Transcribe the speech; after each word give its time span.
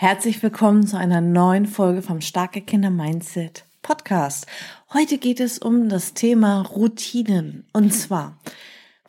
Herzlich 0.00 0.40
willkommen 0.44 0.86
zu 0.86 0.96
einer 0.96 1.20
neuen 1.20 1.66
Folge 1.66 2.02
vom 2.02 2.20
Starke 2.20 2.60
Kinder 2.60 2.88
Mindset 2.88 3.64
Podcast. 3.82 4.46
Heute 4.94 5.18
geht 5.18 5.40
es 5.40 5.58
um 5.58 5.88
das 5.88 6.14
Thema 6.14 6.60
Routinen. 6.60 7.66
Und 7.72 7.92
zwar 7.92 8.38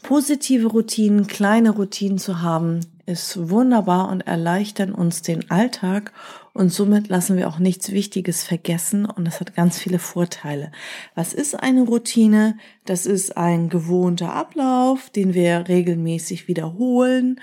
positive 0.02 0.66
Routinen, 0.66 1.28
kleine 1.28 1.70
Routinen 1.70 2.18
zu 2.18 2.42
haben, 2.42 2.80
ist 3.06 3.52
wunderbar 3.52 4.10
und 4.10 4.22
erleichtern 4.22 4.92
uns 4.92 5.22
den 5.22 5.52
Alltag 5.52 6.12
und 6.60 6.74
somit 6.74 7.08
lassen 7.08 7.38
wir 7.38 7.48
auch 7.48 7.58
nichts 7.58 7.94
Wichtiges 7.94 8.44
vergessen 8.44 9.06
und 9.06 9.26
es 9.26 9.40
hat 9.40 9.56
ganz 9.56 9.80
viele 9.80 9.98
Vorteile. 9.98 10.74
Was 11.16 11.34
ist 11.34 11.58
eine 11.58 11.84
Routine? 11.84 12.58
Das 12.84 13.06
ist 13.06 13.38
ein 13.38 13.70
gewohnter 13.70 14.34
Ablauf, 14.34 15.10
den 15.10 15.34
wir 15.34 15.70
regelmäßig 15.70 16.50
wiederholen 16.50 17.40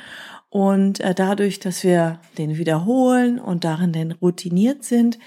und 0.51 1.01
äh, 1.01 1.15
dadurch, 1.15 1.61
dass 1.61 1.83
wir 1.83 2.21
den 2.37 2.59
wiederholen 2.59 3.39
und 3.39 3.65
darin 3.65 3.95
denn 3.95 4.13
routiniert 4.13 4.85
sind, 4.85 5.19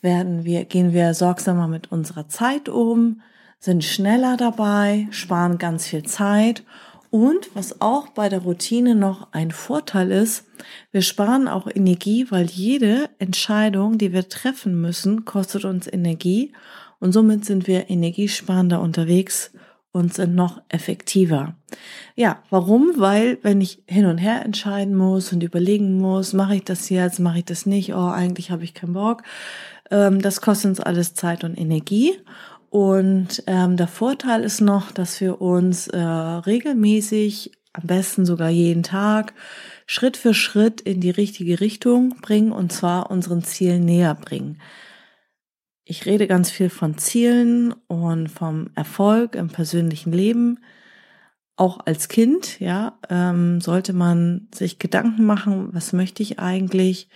werden 0.00 0.44
wir, 0.44 0.64
gehen 0.64 0.92
wir 0.92 1.14
sorgsamer 1.14 1.68
mit 1.68 1.92
unserer 1.92 2.26
Zeit 2.26 2.68
um, 2.68 3.20
sind 3.60 3.84
schneller 3.84 4.36
dabei, 4.36 5.06
sparen 5.12 5.58
ganz 5.58 5.86
viel 5.86 6.02
Zeit 6.02 6.64
und 7.10 7.54
was 7.54 7.80
auch 7.80 8.08
bei 8.08 8.28
der 8.28 8.40
Routine 8.40 8.94
noch 8.94 9.28
ein 9.32 9.50
Vorteil 9.50 10.10
ist, 10.10 10.44
wir 10.92 11.02
sparen 11.02 11.48
auch 11.48 11.66
Energie, 11.66 12.26
weil 12.30 12.46
jede 12.46 13.08
Entscheidung, 13.18 13.98
die 13.98 14.12
wir 14.12 14.28
treffen 14.28 14.80
müssen, 14.80 15.24
kostet 15.24 15.64
uns 15.64 15.86
Energie 15.86 16.52
und 16.98 17.12
somit 17.12 17.44
sind 17.44 17.66
wir 17.66 17.90
energiesparender 17.90 18.80
unterwegs 18.80 19.52
und 19.92 20.14
sind 20.14 20.34
noch 20.34 20.60
effektiver. 20.68 21.56
Ja, 22.14 22.42
warum? 22.50 22.92
Weil 22.96 23.38
wenn 23.42 23.60
ich 23.60 23.82
hin 23.86 24.06
und 24.06 24.18
her 24.18 24.44
entscheiden 24.44 24.94
muss 24.94 25.32
und 25.32 25.42
überlegen 25.42 25.98
muss, 25.98 26.32
mache 26.32 26.56
ich 26.56 26.64
das 26.64 26.88
jetzt, 26.88 27.20
mache 27.20 27.38
ich 27.38 27.44
das 27.44 27.66
nicht, 27.66 27.94
oh, 27.94 28.08
eigentlich 28.08 28.50
habe 28.50 28.64
ich 28.64 28.74
keinen 28.74 28.92
Bock, 28.92 29.22
ähm, 29.90 30.20
das 30.20 30.40
kostet 30.40 30.70
uns 30.70 30.80
alles 30.80 31.14
Zeit 31.14 31.44
und 31.44 31.56
Energie. 31.56 32.14
Und 32.70 33.42
ähm, 33.46 33.76
der 33.76 33.88
Vorteil 33.88 34.44
ist 34.44 34.60
noch, 34.60 34.92
dass 34.92 35.20
wir 35.20 35.40
uns 35.40 35.88
äh, 35.88 35.98
regelmäßig, 35.98 37.52
am 37.72 37.86
besten 37.86 38.26
sogar 38.26 38.50
jeden 38.50 38.82
Tag, 38.82 39.32
Schritt 39.86 40.16
für 40.16 40.34
Schritt 40.34 40.80
in 40.82 41.00
die 41.00 41.10
richtige 41.10 41.60
Richtung 41.60 42.16
bringen 42.20 42.52
und 42.52 42.72
zwar 42.72 43.10
unseren 43.10 43.42
Zielen 43.42 43.84
näher 43.84 44.14
bringen. 44.14 44.60
Ich 45.84 46.04
rede 46.04 46.26
ganz 46.26 46.50
viel 46.50 46.68
von 46.68 46.98
Zielen 46.98 47.72
und 47.86 48.28
vom 48.28 48.68
Erfolg 48.74 49.34
im 49.34 49.48
persönlichen 49.48 50.12
Leben. 50.12 50.58
Auch 51.56 51.80
als 51.86 52.08
Kind, 52.08 52.60
ja, 52.60 52.98
ähm, 53.08 53.62
sollte 53.62 53.94
man 53.94 54.48
sich 54.54 54.78
Gedanken 54.78 55.24
machen, 55.24 55.70
was 55.72 55.94
möchte 55.94 56.22
ich 56.22 56.38
eigentlich? 56.38 57.08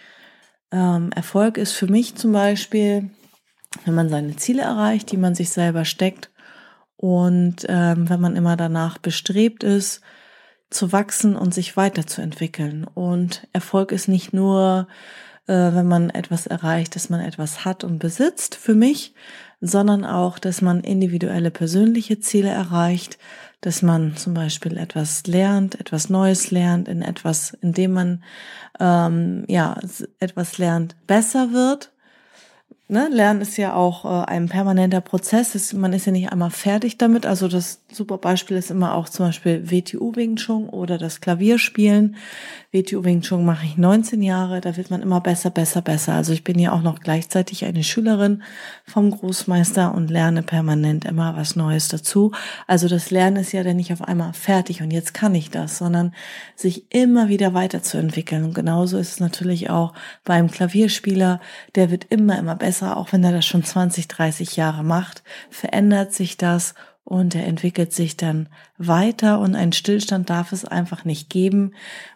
Ähm, 0.70 1.10
Erfolg 1.14 1.58
ist 1.58 1.72
für 1.72 1.86
mich 1.86 2.14
zum 2.14 2.32
Beispiel, 2.32 3.10
wenn 3.84 3.94
man 3.94 4.08
seine 4.08 4.36
Ziele 4.36 4.62
erreicht, 4.62 5.10
die 5.12 5.16
man 5.16 5.34
sich 5.34 5.50
selber 5.50 5.84
steckt 5.84 6.30
und 6.96 7.66
ähm, 7.68 8.08
wenn 8.08 8.20
man 8.20 8.36
immer 8.36 8.56
danach 8.56 8.98
bestrebt 8.98 9.64
ist, 9.64 10.02
zu 10.70 10.92
wachsen 10.92 11.36
und 11.36 11.52
sich 11.52 11.76
weiterzuentwickeln. 11.76 12.86
Und 12.94 13.46
Erfolg 13.52 13.92
ist 13.92 14.08
nicht 14.08 14.32
nur, 14.32 14.86
äh, 15.46 15.52
wenn 15.52 15.86
man 15.86 16.10
etwas 16.10 16.46
erreicht, 16.46 16.94
dass 16.94 17.10
man 17.10 17.20
etwas 17.20 17.64
hat 17.64 17.84
und 17.84 17.98
besitzt 17.98 18.54
für 18.54 18.74
mich, 18.74 19.14
sondern 19.60 20.04
auch, 20.04 20.38
dass 20.38 20.62
man 20.62 20.80
individuelle 20.80 21.50
persönliche 21.50 22.20
Ziele 22.20 22.50
erreicht, 22.50 23.18
dass 23.60 23.82
man 23.82 24.16
zum 24.16 24.34
Beispiel 24.34 24.76
etwas 24.76 25.26
lernt, 25.26 25.78
etwas 25.78 26.08
Neues 26.08 26.50
lernt, 26.50 26.88
in 26.88 27.02
etwas, 27.02 27.56
in 27.60 27.72
dem 27.72 27.92
man 27.92 28.24
ähm, 28.80 29.44
ja 29.48 29.76
etwas 30.18 30.58
lernt, 30.58 30.96
besser 31.06 31.52
wird 31.52 31.92
ne, 32.88 33.08
Lernen 33.10 33.40
ist 33.40 33.56
ja 33.56 33.74
auch 33.74 34.04
äh, 34.04 34.26
ein 34.26 34.48
permanenter 34.48 35.00
Prozess. 35.00 35.54
Ist, 35.54 35.72
man 35.74 35.92
ist 35.92 36.06
ja 36.06 36.12
nicht 36.12 36.30
einmal 36.30 36.50
fertig 36.50 36.98
damit. 36.98 37.26
Also 37.26 37.48
das 37.48 37.82
super 37.90 38.18
Beispiel 38.18 38.56
ist 38.56 38.70
immer 38.70 38.94
auch 38.94 39.08
zum 39.08 39.26
Beispiel 39.26 39.70
WTU 39.70 40.14
Wing 40.14 40.36
Chun 40.36 40.68
oder 40.68 40.98
das 40.98 41.20
Klavierspielen. 41.20 42.16
Wing 42.72 43.20
Chun 43.20 43.44
mache 43.44 43.66
ich 43.66 43.76
19 43.76 44.22
Jahre. 44.22 44.62
Da 44.62 44.78
wird 44.78 44.90
man 44.90 45.02
immer 45.02 45.20
besser, 45.20 45.50
besser, 45.50 45.82
besser. 45.82 46.14
Also 46.14 46.32
ich 46.32 46.42
bin 46.42 46.58
ja 46.58 46.72
auch 46.72 46.80
noch 46.80 47.00
gleichzeitig 47.00 47.66
eine 47.66 47.84
Schülerin 47.84 48.42
vom 48.86 49.10
Großmeister 49.10 49.94
und 49.94 50.10
lerne 50.10 50.42
permanent 50.42 51.04
immer 51.04 51.36
was 51.36 51.54
Neues 51.54 51.88
dazu. 51.88 52.32
Also 52.66 52.88
das 52.88 53.10
Lernen 53.10 53.36
ist 53.36 53.52
ja 53.52 53.62
dann 53.62 53.76
nicht 53.76 53.92
auf 53.92 54.00
einmal 54.00 54.32
fertig 54.32 54.80
und 54.80 54.90
jetzt 54.90 55.12
kann 55.12 55.34
ich 55.34 55.50
das, 55.50 55.76
sondern 55.76 56.14
sich 56.56 56.90
immer 56.90 57.28
wieder 57.28 57.52
weiterzuentwickeln. 57.52 58.42
Und 58.42 58.54
genauso 58.54 58.96
ist 58.96 59.12
es 59.12 59.20
natürlich 59.20 59.68
auch 59.68 59.92
beim 60.24 60.50
Klavierspieler. 60.50 61.40
Der 61.74 61.90
wird 61.90 62.06
immer, 62.08 62.38
immer 62.38 62.56
besser, 62.56 62.96
auch 62.96 63.12
wenn 63.12 63.22
er 63.22 63.32
das 63.32 63.44
schon 63.44 63.64
20, 63.64 64.08
30 64.08 64.56
Jahre 64.56 64.82
macht, 64.82 65.22
verändert 65.50 66.14
sich 66.14 66.38
das 66.38 66.74
und 67.04 67.34
er 67.34 67.46
entwickelt 67.46 67.92
sich 67.92 68.16
dann 68.16 68.48
weiter 68.78 69.40
und 69.40 69.54
einen 69.54 69.72
Stillstand 69.72 70.30
darf 70.30 70.52
es 70.52 70.64
einfach 70.64 71.04
nicht 71.04 71.30
geben, 71.30 71.72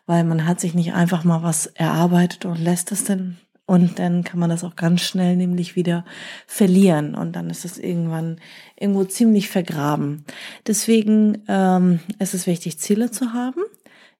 weil 0.07 0.25
man 0.25 0.47
hat 0.47 0.61
sich 0.61 0.75
nicht 0.75 0.95
einfach 0.95 1.25
mal 1.25 1.43
was 1.43 1.67
erarbeitet 1.67 2.45
und 2.45 2.59
lässt 2.59 2.93
es 2.93 3.05
dann 3.05 3.37
und 3.69 3.99
dann 3.99 4.23
kann 4.23 4.39
man 4.39 4.49
das 4.49 4.63
auch 4.63 4.77
ganz 4.77 5.03
schnell 5.03 5.37
nämlich 5.37 5.75
wieder 5.75 6.05
verlieren 6.47 7.17
und 7.17 7.35
dann 7.35 7.51
ist 7.51 7.65
es 7.65 7.79
irgendwann 7.79 8.39
irgendwo 8.79 9.03
ziemlich 9.03 9.49
vergraben. 9.49 10.25
Deswegen 10.69 11.43
ähm, 11.49 11.99
ist 12.21 12.33
es 12.33 12.47
wichtig, 12.47 12.79
Ziele 12.79 13.11
zu 13.11 13.33
haben 13.33 13.63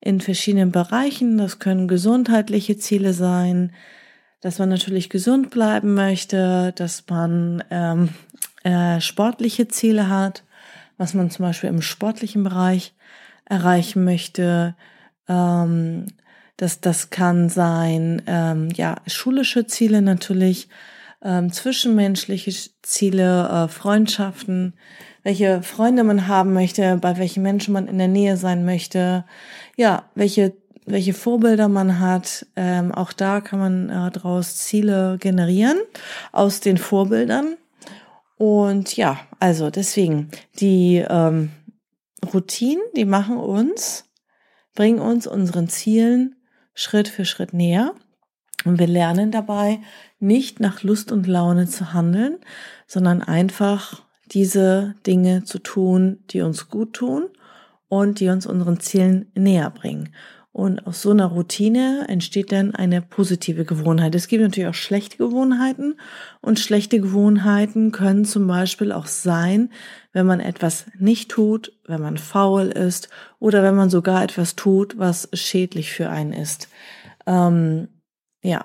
in 0.01 0.21
verschiedenen 0.21 0.73
Bereichen. 0.73 1.39
Das 1.39 1.61
können 1.61 1.87
gesundheitliche 1.87 2.77
Ziele 2.77 3.13
sein, 3.13 3.73
dass 4.41 4.59
man 4.59 4.69
natürlich 4.69 5.11
gesund 5.11 5.51
bleiben 5.51 5.95
möchte, 5.95 6.73
dass 6.75 7.05
man 7.09 7.63
ähm, 7.71 8.09
äh, 8.65 9.01
sportliche 9.01 9.69
Ziele 9.69 10.09
hat, 10.09 10.43
was 10.99 11.15
man 11.15 11.31
zum 11.31 11.45
Beispiel 11.45 11.71
im 11.71 11.83
sportlichen 11.83 12.45
Bereich 12.45 12.95
erreichen 13.45 14.05
möchte. 14.05 14.77
Ähm, 15.29 16.07
das, 16.57 16.81
das 16.81 17.11
kann 17.11 17.49
sein, 17.49 18.23
ähm, 18.27 18.71
ja, 18.75 18.97
schulische 19.07 19.67
Ziele 19.67 20.03
natürlich, 20.03 20.69
ähm, 21.23 21.53
zwischenmenschliche 21.53 22.71
Ziele, 22.83 23.49
äh, 23.49 23.69
Freundschaften, 23.69 24.75
welche 25.23 25.63
Freunde 25.63 26.05
man 26.05 26.29
haben 26.29 26.53
möchte, 26.53 26.97
bei 26.99 27.19
welchen 27.19 27.43
Menschen 27.43 27.73
man 27.73 27.89
in 27.89 27.99
der 27.99 28.09
Nähe 28.09 28.37
sein 28.37 28.65
möchte, 28.65 29.25
ja, 29.77 30.05
welche 30.15 30.55
welche 30.87 31.13
Vorbilder 31.13 31.69
man 31.69 32.01
hat. 32.01 32.47
Ähm, 32.55 32.93
auch 32.93 33.13
da 33.13 33.41
kann 33.41 33.59
man 33.59 33.91
äh, 33.91 34.11
daraus 34.13 34.57
Ziele 34.57 35.19
generieren 35.21 35.79
aus 36.33 36.61
den 36.61 36.79
Vorbildern. 36.79 37.57
Und 38.37 38.97
ja, 38.97 39.19
also 39.41 39.71
deswegen, 39.71 40.31
die 40.61 41.05
ähm, 41.09 41.51
Routinen, 42.33 42.83
die 42.95 43.05
machen 43.05 43.39
uns, 43.39 44.05
bringen 44.75 45.01
uns 45.01 45.27
unseren 45.27 45.69
Zielen 45.69 46.37
Schritt 46.75 47.09
für 47.09 47.25
Schritt 47.25 47.55
näher. 47.55 47.95
Und 48.65 48.79
wir 48.79 48.87
lernen 48.87 49.31
dabei, 49.31 49.81
nicht 50.19 50.61
nach 50.61 50.83
Lust 50.83 51.13
und 51.13 51.27
Laune 51.27 51.67
zu 51.67 51.93
handeln, 51.93 52.39
sondern 52.87 53.23
einfach 53.23 54.03
diese 54.27 54.95
Dinge 55.07 55.45
zu 55.45 55.59
tun, 55.59 56.25
die 56.31 56.43
uns 56.43 56.69
gut 56.69 56.95
tun 56.95 57.29
und 57.89 58.21
die 58.21 58.29
uns 58.29 58.47
unseren 58.47 58.81
Zielen 58.81 59.31
näher 59.35 59.71
bringen. 59.71 60.13
Und 60.57 60.87
aus 60.87 61.03
so 61.03 61.11
einer 61.11 61.27
Routine 61.27 62.07
entsteht 62.09 62.51
dann 62.51 62.75
eine 62.75 63.03
positive 63.03 63.67
Gewohnheit. 63.67 64.15
Es 64.15 64.27
gibt 64.27 64.43
natürlich 64.43 64.71
auch 64.71 64.75
schlechte 64.75 65.19
Gewohnheiten 65.19 66.01
und 66.41 66.59
schlechte 66.59 66.99
Gewohnheiten 66.99 67.93
können 67.93 68.25
zum 68.25 68.47
Beispiel 68.47 68.91
auch 68.91 69.05
sein, 69.05 69.69
wenn 70.15 70.25
man 70.25 70.41
etwas 70.41 70.87
nicht 70.99 71.31
tut, 71.31 71.75
wenn 71.85 72.01
man 72.01 72.17
faul 72.17 72.69
ist 72.69 73.11
oder 73.39 73.63
wenn 73.63 73.75
man 73.75 73.91
sogar 73.91 74.23
etwas 74.25 74.57
tut, 74.57 74.99
was 74.99 75.29
schädlich 75.35 75.93
für 75.93 76.09
einen 76.09 76.33
ist. 76.33 76.71
Ähm, 77.27 77.89
ja. 78.43 78.65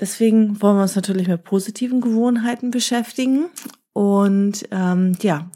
Deswegen 0.00 0.62
wollen 0.62 0.78
wir 0.78 0.82
uns 0.84 0.96
natürlich 0.96 1.28
mit 1.28 1.44
positiven 1.44 2.00
Gewohnheiten 2.00 2.70
beschäftigen. 2.70 3.50
Und 3.92 4.66
ähm, 4.70 5.18
ja, 5.20 5.50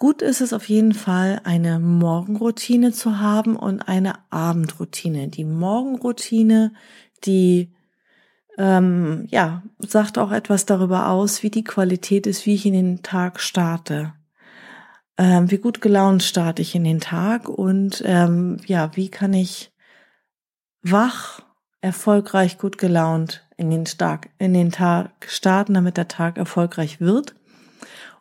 Gut 0.00 0.22
ist 0.22 0.40
es 0.40 0.54
auf 0.54 0.66
jeden 0.70 0.94
Fall, 0.94 1.42
eine 1.44 1.78
Morgenroutine 1.78 2.90
zu 2.90 3.18
haben 3.18 3.54
und 3.54 3.82
eine 3.82 4.14
Abendroutine. 4.30 5.28
Die 5.28 5.44
Morgenroutine, 5.44 6.72
die 7.24 7.70
ähm, 8.56 9.26
ja, 9.28 9.62
sagt 9.78 10.16
auch 10.16 10.32
etwas 10.32 10.64
darüber 10.64 11.08
aus, 11.08 11.42
wie 11.42 11.50
die 11.50 11.64
Qualität 11.64 12.26
ist, 12.26 12.46
wie 12.46 12.54
ich 12.54 12.64
in 12.64 12.72
den 12.72 13.02
Tag 13.02 13.40
starte. 13.40 14.14
Ähm, 15.18 15.50
wie 15.50 15.58
gut 15.58 15.82
gelaunt 15.82 16.22
starte 16.22 16.62
ich 16.62 16.74
in 16.74 16.84
den 16.84 17.00
Tag 17.00 17.50
und 17.50 18.02
ähm, 18.06 18.56
ja, 18.64 18.96
wie 18.96 19.10
kann 19.10 19.34
ich 19.34 19.70
wach, 20.80 21.42
erfolgreich, 21.82 22.56
gut 22.56 22.78
gelaunt 22.78 23.46
in 23.58 23.70
den, 23.70 23.84
Tag, 23.84 24.30
in 24.38 24.54
den 24.54 24.72
Tag 24.72 25.10
starten, 25.28 25.74
damit 25.74 25.98
der 25.98 26.08
Tag 26.08 26.38
erfolgreich 26.38 27.00
wird. 27.02 27.34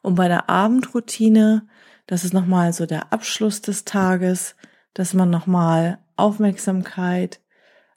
Und 0.01 0.15
bei 0.15 0.27
der 0.27 0.49
Abendroutine, 0.49 1.67
das 2.07 2.23
ist 2.23 2.33
nochmal 2.33 2.73
so 2.73 2.85
der 2.85 3.11
Abschluss 3.13 3.61
des 3.61 3.85
Tages, 3.85 4.55
dass 4.93 5.13
man 5.13 5.29
nochmal 5.29 5.99
Aufmerksamkeit 6.15 7.41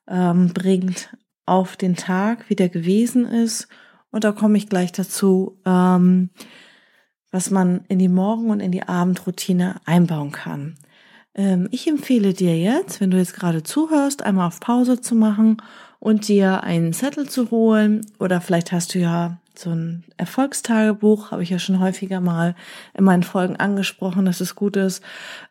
ähm, 0.09 0.53
bringt 0.53 1.17
auf 1.47 1.77
den 1.77 1.97
Tag, 1.97 2.49
wie 2.49 2.55
der 2.55 2.69
gewesen 2.69 3.27
ist. 3.27 3.69
Und 4.11 4.25
da 4.25 4.33
komme 4.33 4.59
ich 4.59 4.69
gleich 4.69 4.93
dazu, 4.93 5.59
ähm, 5.65 6.31
was 7.31 7.51
man 7.51 7.85
in 7.89 7.99
die 7.99 8.09
Morgen- 8.09 8.51
und 8.51 8.61
in 8.61 8.73
die 8.73 8.83
Abendroutine 8.83 9.77
einbauen 9.87 10.33
kann. 10.33 10.77
Ähm, 11.35 11.69
ich 11.71 11.89
empfehle 11.89 12.35
dir 12.35 12.57
jetzt, 12.59 13.01
wenn 13.01 13.11
du 13.11 13.17
jetzt 13.17 13.35
gerade 13.35 13.63
zuhörst, 13.63 14.23
einmal 14.23 14.49
auf 14.49 14.61
Pause 14.61 15.01
zu 15.01 15.15
machen 15.15 15.57
und 15.99 16.29
dir 16.29 16.63
einen 16.63 16.93
Zettel 16.93 17.29
zu 17.29 17.51
holen 17.51 18.05
oder 18.19 18.41
vielleicht 18.41 18.71
hast 18.73 18.95
du 18.95 18.99
ja 18.99 19.39
so 19.59 19.71
ein 19.71 20.05
Erfolgstagebuch, 20.17 21.31
habe 21.31 21.43
ich 21.43 21.51
ja 21.51 21.59
schon 21.59 21.81
häufiger 21.81 22.21
mal 22.21 22.55
in 22.95 23.05
meinen 23.05 23.23
Folgen 23.23 23.57
angesprochen, 23.57 24.25
dass 24.25 24.41
es 24.41 24.55
gut 24.55 24.77
ist, 24.77 25.03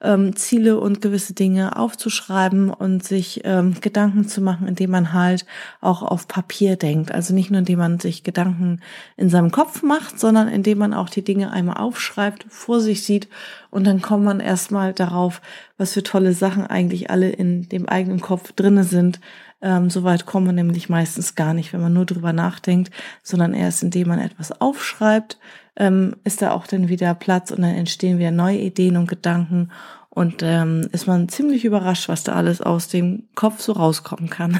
ähm, 0.01 0.35
Ziele 0.35 0.79
und 0.79 1.01
gewisse 1.01 1.33
Dinge 1.33 1.77
aufzuschreiben 1.77 2.71
und 2.71 3.03
sich 3.03 3.41
ähm, 3.43 3.75
Gedanken 3.79 4.27
zu 4.27 4.41
machen, 4.41 4.67
indem 4.67 4.91
man 4.91 5.13
halt 5.13 5.45
auch 5.81 6.01
auf 6.01 6.27
Papier 6.27 6.75
denkt. 6.75 7.11
Also 7.11 7.33
nicht 7.33 7.51
nur, 7.51 7.59
indem 7.59 7.79
man 7.79 7.99
sich 7.99 8.23
Gedanken 8.23 8.81
in 9.17 9.29
seinem 9.29 9.51
Kopf 9.51 9.83
macht, 9.83 10.19
sondern 10.19 10.47
indem 10.47 10.79
man 10.79 10.93
auch 10.93 11.09
die 11.09 11.23
Dinge 11.23 11.51
einmal 11.51 11.77
aufschreibt, 11.77 12.45
vor 12.49 12.79
sich 12.79 13.03
sieht 13.03 13.27
und 13.71 13.87
dann 13.87 14.01
kommt 14.01 14.25
man 14.25 14.39
erstmal 14.39 14.93
darauf, 14.93 15.41
was 15.77 15.93
für 15.93 16.03
tolle 16.03 16.33
Sachen 16.33 16.67
eigentlich 16.67 17.09
alle 17.09 17.29
in 17.29 17.69
dem 17.69 17.87
eigenen 17.87 18.19
Kopf 18.19 18.51
drinne 18.51 18.83
sind, 18.83 19.19
ähm, 19.61 19.89
Soweit 19.89 20.25
kommt 20.25 20.47
man 20.47 20.55
nämlich 20.55 20.89
meistens 20.89 21.35
gar 21.35 21.53
nicht, 21.53 21.73
wenn 21.73 21.81
man 21.81 21.93
nur 21.93 22.05
drüber 22.05 22.33
nachdenkt, 22.33 22.91
sondern 23.23 23.53
erst 23.53 23.83
indem 23.83 24.07
man 24.07 24.19
etwas 24.19 24.59
aufschreibt, 24.59 25.37
ähm, 25.75 26.15
ist 26.23 26.41
da 26.41 26.51
auch 26.51 26.67
dann 26.67 26.89
wieder 26.89 27.13
Platz 27.15 27.51
und 27.51 27.61
dann 27.61 27.75
entstehen 27.75 28.19
wieder 28.19 28.31
neue 28.31 28.57
Ideen 28.57 28.97
und 28.97 29.07
Gedanken 29.07 29.71
und 30.09 30.41
ähm, 30.43 30.89
ist 30.91 31.07
man 31.07 31.29
ziemlich 31.29 31.63
überrascht, 31.63 32.09
was 32.09 32.23
da 32.23 32.33
alles 32.33 32.61
aus 32.61 32.89
dem 32.89 33.29
Kopf 33.35 33.61
so 33.61 33.71
rauskommen 33.71 34.29
kann. 34.29 34.59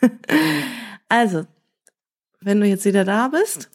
also, 1.08 1.44
wenn 2.40 2.60
du 2.60 2.66
jetzt 2.66 2.84
wieder 2.84 3.04
da 3.04 3.28
bist, 3.28 3.70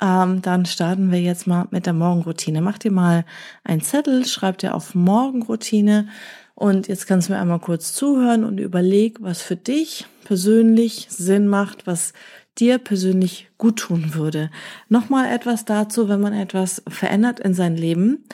ähm, 0.00 0.42
dann 0.42 0.66
starten 0.66 1.10
wir 1.10 1.20
jetzt 1.20 1.46
mal 1.46 1.66
mit 1.70 1.86
der 1.86 1.92
Morgenroutine. 1.92 2.60
Mach 2.60 2.78
dir 2.78 2.92
mal 2.92 3.24
einen 3.64 3.80
Zettel, 3.80 4.24
schreib 4.26 4.58
dir 4.58 4.74
auf 4.74 4.94
Morgenroutine 4.94 6.08
und 6.54 6.88
jetzt 6.88 7.06
kannst 7.06 7.28
du 7.28 7.32
mir 7.32 7.40
einmal 7.40 7.58
kurz 7.58 7.92
zuhören 7.94 8.44
und 8.44 8.58
überleg, 8.58 9.18
was 9.20 9.42
für 9.42 9.56
dich 9.56 10.06
persönlich 10.24 11.06
Sinn 11.10 11.48
macht, 11.48 11.86
was 11.86 12.12
dir 12.58 12.78
persönlich 12.78 13.48
gut 13.58 13.78
tun 13.80 14.14
würde. 14.14 14.50
Nochmal 14.88 15.32
etwas 15.32 15.64
dazu, 15.64 16.08
wenn 16.08 16.20
man 16.20 16.32
etwas 16.32 16.82
verändert 16.88 17.40
in 17.40 17.54
sein 17.54 17.76
Leben. 17.76 18.24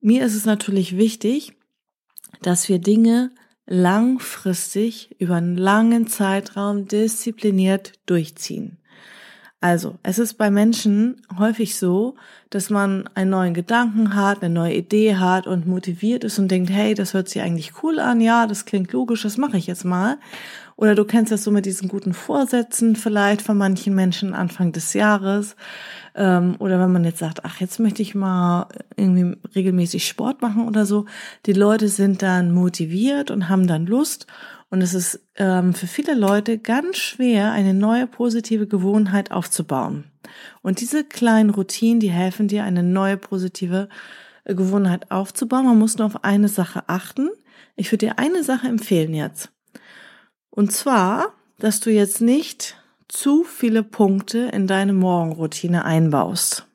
Mir 0.00 0.24
ist 0.24 0.36
es 0.36 0.44
natürlich 0.44 0.96
wichtig, 0.96 1.54
dass 2.42 2.68
wir 2.68 2.78
Dinge 2.78 3.32
langfristig 3.66 5.16
über 5.18 5.34
einen 5.34 5.56
langen 5.56 6.06
Zeitraum 6.06 6.86
diszipliniert 6.86 7.94
durchziehen. 8.06 8.78
Also, 9.68 9.96
es 10.04 10.20
ist 10.20 10.34
bei 10.34 10.48
Menschen 10.48 11.22
häufig 11.40 11.76
so, 11.76 12.14
dass 12.50 12.70
man 12.70 13.10
einen 13.16 13.30
neuen 13.30 13.52
Gedanken 13.52 14.14
hat, 14.14 14.40
eine 14.40 14.54
neue 14.54 14.74
Idee 14.74 15.16
hat 15.16 15.48
und 15.48 15.66
motiviert 15.66 16.22
ist 16.22 16.38
und 16.38 16.52
denkt, 16.52 16.70
hey, 16.70 16.94
das 16.94 17.14
hört 17.14 17.28
sich 17.28 17.42
eigentlich 17.42 17.82
cool 17.82 17.98
an, 17.98 18.20
ja, 18.20 18.46
das 18.46 18.64
klingt 18.64 18.92
logisch, 18.92 19.24
das 19.24 19.38
mache 19.38 19.56
ich 19.56 19.66
jetzt 19.66 19.84
mal. 19.84 20.18
Oder 20.76 20.94
du 20.94 21.04
kennst 21.04 21.32
das 21.32 21.42
so 21.42 21.50
mit 21.50 21.64
diesen 21.64 21.88
guten 21.88 22.12
Vorsätzen 22.12 22.96
vielleicht 22.96 23.40
von 23.40 23.56
manchen 23.56 23.94
Menschen 23.94 24.34
Anfang 24.34 24.72
des 24.72 24.92
Jahres. 24.92 25.56
Ähm, 26.14 26.56
oder 26.58 26.78
wenn 26.78 26.92
man 26.92 27.04
jetzt 27.04 27.18
sagt, 27.18 27.44
ach, 27.44 27.60
jetzt 27.60 27.80
möchte 27.80 28.02
ich 28.02 28.14
mal 28.14 28.68
irgendwie 28.96 29.36
regelmäßig 29.54 30.06
Sport 30.06 30.42
machen 30.42 30.68
oder 30.68 30.84
so. 30.84 31.06
Die 31.46 31.54
Leute 31.54 31.88
sind 31.88 32.20
dann 32.22 32.52
motiviert 32.52 33.30
und 33.30 33.48
haben 33.48 33.66
dann 33.66 33.86
Lust 33.86 34.26
und 34.68 34.82
es 34.82 34.94
ist 34.94 35.20
ähm, 35.36 35.74
für 35.74 35.86
viele 35.86 36.14
Leute 36.14 36.58
ganz 36.58 36.96
schwer, 36.96 37.52
eine 37.52 37.72
neue 37.72 38.06
positive 38.06 38.66
Gewohnheit 38.66 39.30
aufzubauen. 39.30 40.04
Und 40.62 40.80
diese 40.80 41.04
kleinen 41.04 41.50
Routinen, 41.50 42.00
die 42.00 42.10
helfen 42.10 42.48
dir, 42.48 42.64
eine 42.64 42.82
neue 42.82 43.16
positive 43.16 43.88
äh, 44.44 44.54
Gewohnheit 44.54 45.10
aufzubauen. 45.10 45.66
Man 45.66 45.78
muss 45.78 45.98
nur 45.98 46.06
auf 46.06 46.24
eine 46.24 46.48
Sache 46.48 46.88
achten. 46.88 47.30
Ich 47.76 47.92
würde 47.92 48.06
dir 48.06 48.18
eine 48.18 48.42
Sache 48.42 48.66
empfehlen 48.66 49.14
jetzt. 49.14 49.55
Und 50.56 50.72
zwar, 50.72 51.34
dass 51.58 51.80
du 51.80 51.90
jetzt 51.90 52.22
nicht 52.22 52.76
zu 53.08 53.44
viele 53.44 53.82
Punkte 53.82 54.50
in 54.52 54.66
deine 54.66 54.94
Morgenroutine 54.94 55.84
einbaust. 55.84 56.66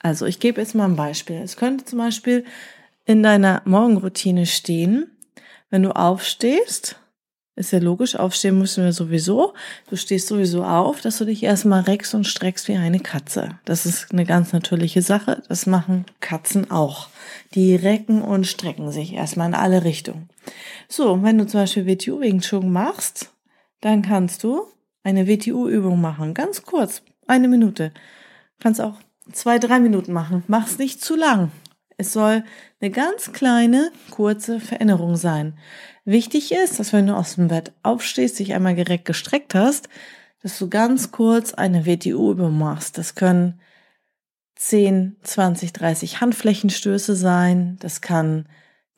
Also 0.00 0.24
ich 0.24 0.38
gebe 0.38 0.60
jetzt 0.60 0.76
mal 0.76 0.84
ein 0.84 0.94
Beispiel. 0.94 1.36
Es 1.36 1.56
könnte 1.56 1.84
zum 1.84 1.98
Beispiel 1.98 2.44
in 3.04 3.24
deiner 3.24 3.60
Morgenroutine 3.64 4.46
stehen, 4.46 5.10
wenn 5.68 5.82
du 5.82 5.90
aufstehst, 5.90 7.00
ist 7.58 7.72
ja 7.72 7.80
logisch, 7.80 8.16
aufstehen 8.16 8.58
müssen 8.58 8.84
wir 8.84 8.92
sowieso. 8.92 9.54
Du 9.90 9.96
stehst 9.96 10.28
sowieso 10.28 10.64
auf, 10.64 11.00
dass 11.00 11.18
du 11.18 11.24
dich 11.24 11.42
erstmal 11.42 11.82
reckst 11.82 12.14
und 12.14 12.26
streckst 12.26 12.68
wie 12.68 12.76
eine 12.76 13.00
Katze. 13.00 13.58
Das 13.64 13.84
ist 13.84 14.12
eine 14.12 14.24
ganz 14.24 14.52
natürliche 14.52 15.02
Sache. 15.02 15.42
Das 15.48 15.66
machen 15.66 16.06
Katzen 16.20 16.70
auch. 16.70 17.08
Die 17.54 17.74
recken 17.74 18.22
und 18.22 18.46
strecken 18.46 18.92
sich 18.92 19.12
erstmal 19.12 19.48
in 19.48 19.54
alle 19.54 19.84
Richtungen. 19.84 20.28
So, 20.88 21.12
und 21.12 21.24
wenn 21.24 21.38
du 21.38 21.46
zum 21.46 21.60
Beispiel 21.60 21.86
WTU 21.86 22.20
Wing 22.20 22.40
Chun 22.40 22.70
machst, 22.70 23.32
dann 23.80 24.02
kannst 24.02 24.44
du 24.44 24.62
eine 25.02 25.26
WTU-Übung 25.26 26.00
machen. 26.00 26.34
Ganz 26.34 26.62
kurz. 26.62 27.02
Eine 27.26 27.48
Minute. 27.48 27.92
Kannst 28.60 28.80
auch 28.80 29.00
zwei, 29.32 29.58
drei 29.58 29.80
Minuten 29.80 30.12
machen. 30.12 30.44
Mach's 30.46 30.78
nicht 30.78 31.02
zu 31.02 31.16
lang. 31.16 31.50
Es 31.96 32.12
soll 32.12 32.44
eine 32.80 32.90
ganz 32.90 33.32
kleine, 33.32 33.90
kurze 34.10 34.60
Veränderung 34.60 35.16
sein. 35.16 35.54
Wichtig 36.04 36.52
ist, 36.52 36.78
dass 36.78 36.92
wenn 36.92 37.06
du 37.06 37.16
aus 37.16 37.34
dem 37.34 37.48
Bett 37.48 37.72
aufstehst, 37.82 38.38
dich 38.38 38.54
einmal 38.54 38.74
direkt 38.74 39.04
gestreckt 39.04 39.54
hast, 39.54 39.88
dass 40.42 40.58
du 40.58 40.68
ganz 40.68 41.10
kurz 41.10 41.54
eine 41.54 41.86
WTU-Übung 41.86 42.56
machst. 42.56 42.96
Das 42.96 43.14
können 43.14 43.60
10, 44.54 45.16
20, 45.22 45.72
30 45.72 46.20
Handflächenstöße 46.20 47.16
sein. 47.16 47.76
Das 47.80 48.00
kann 48.00 48.48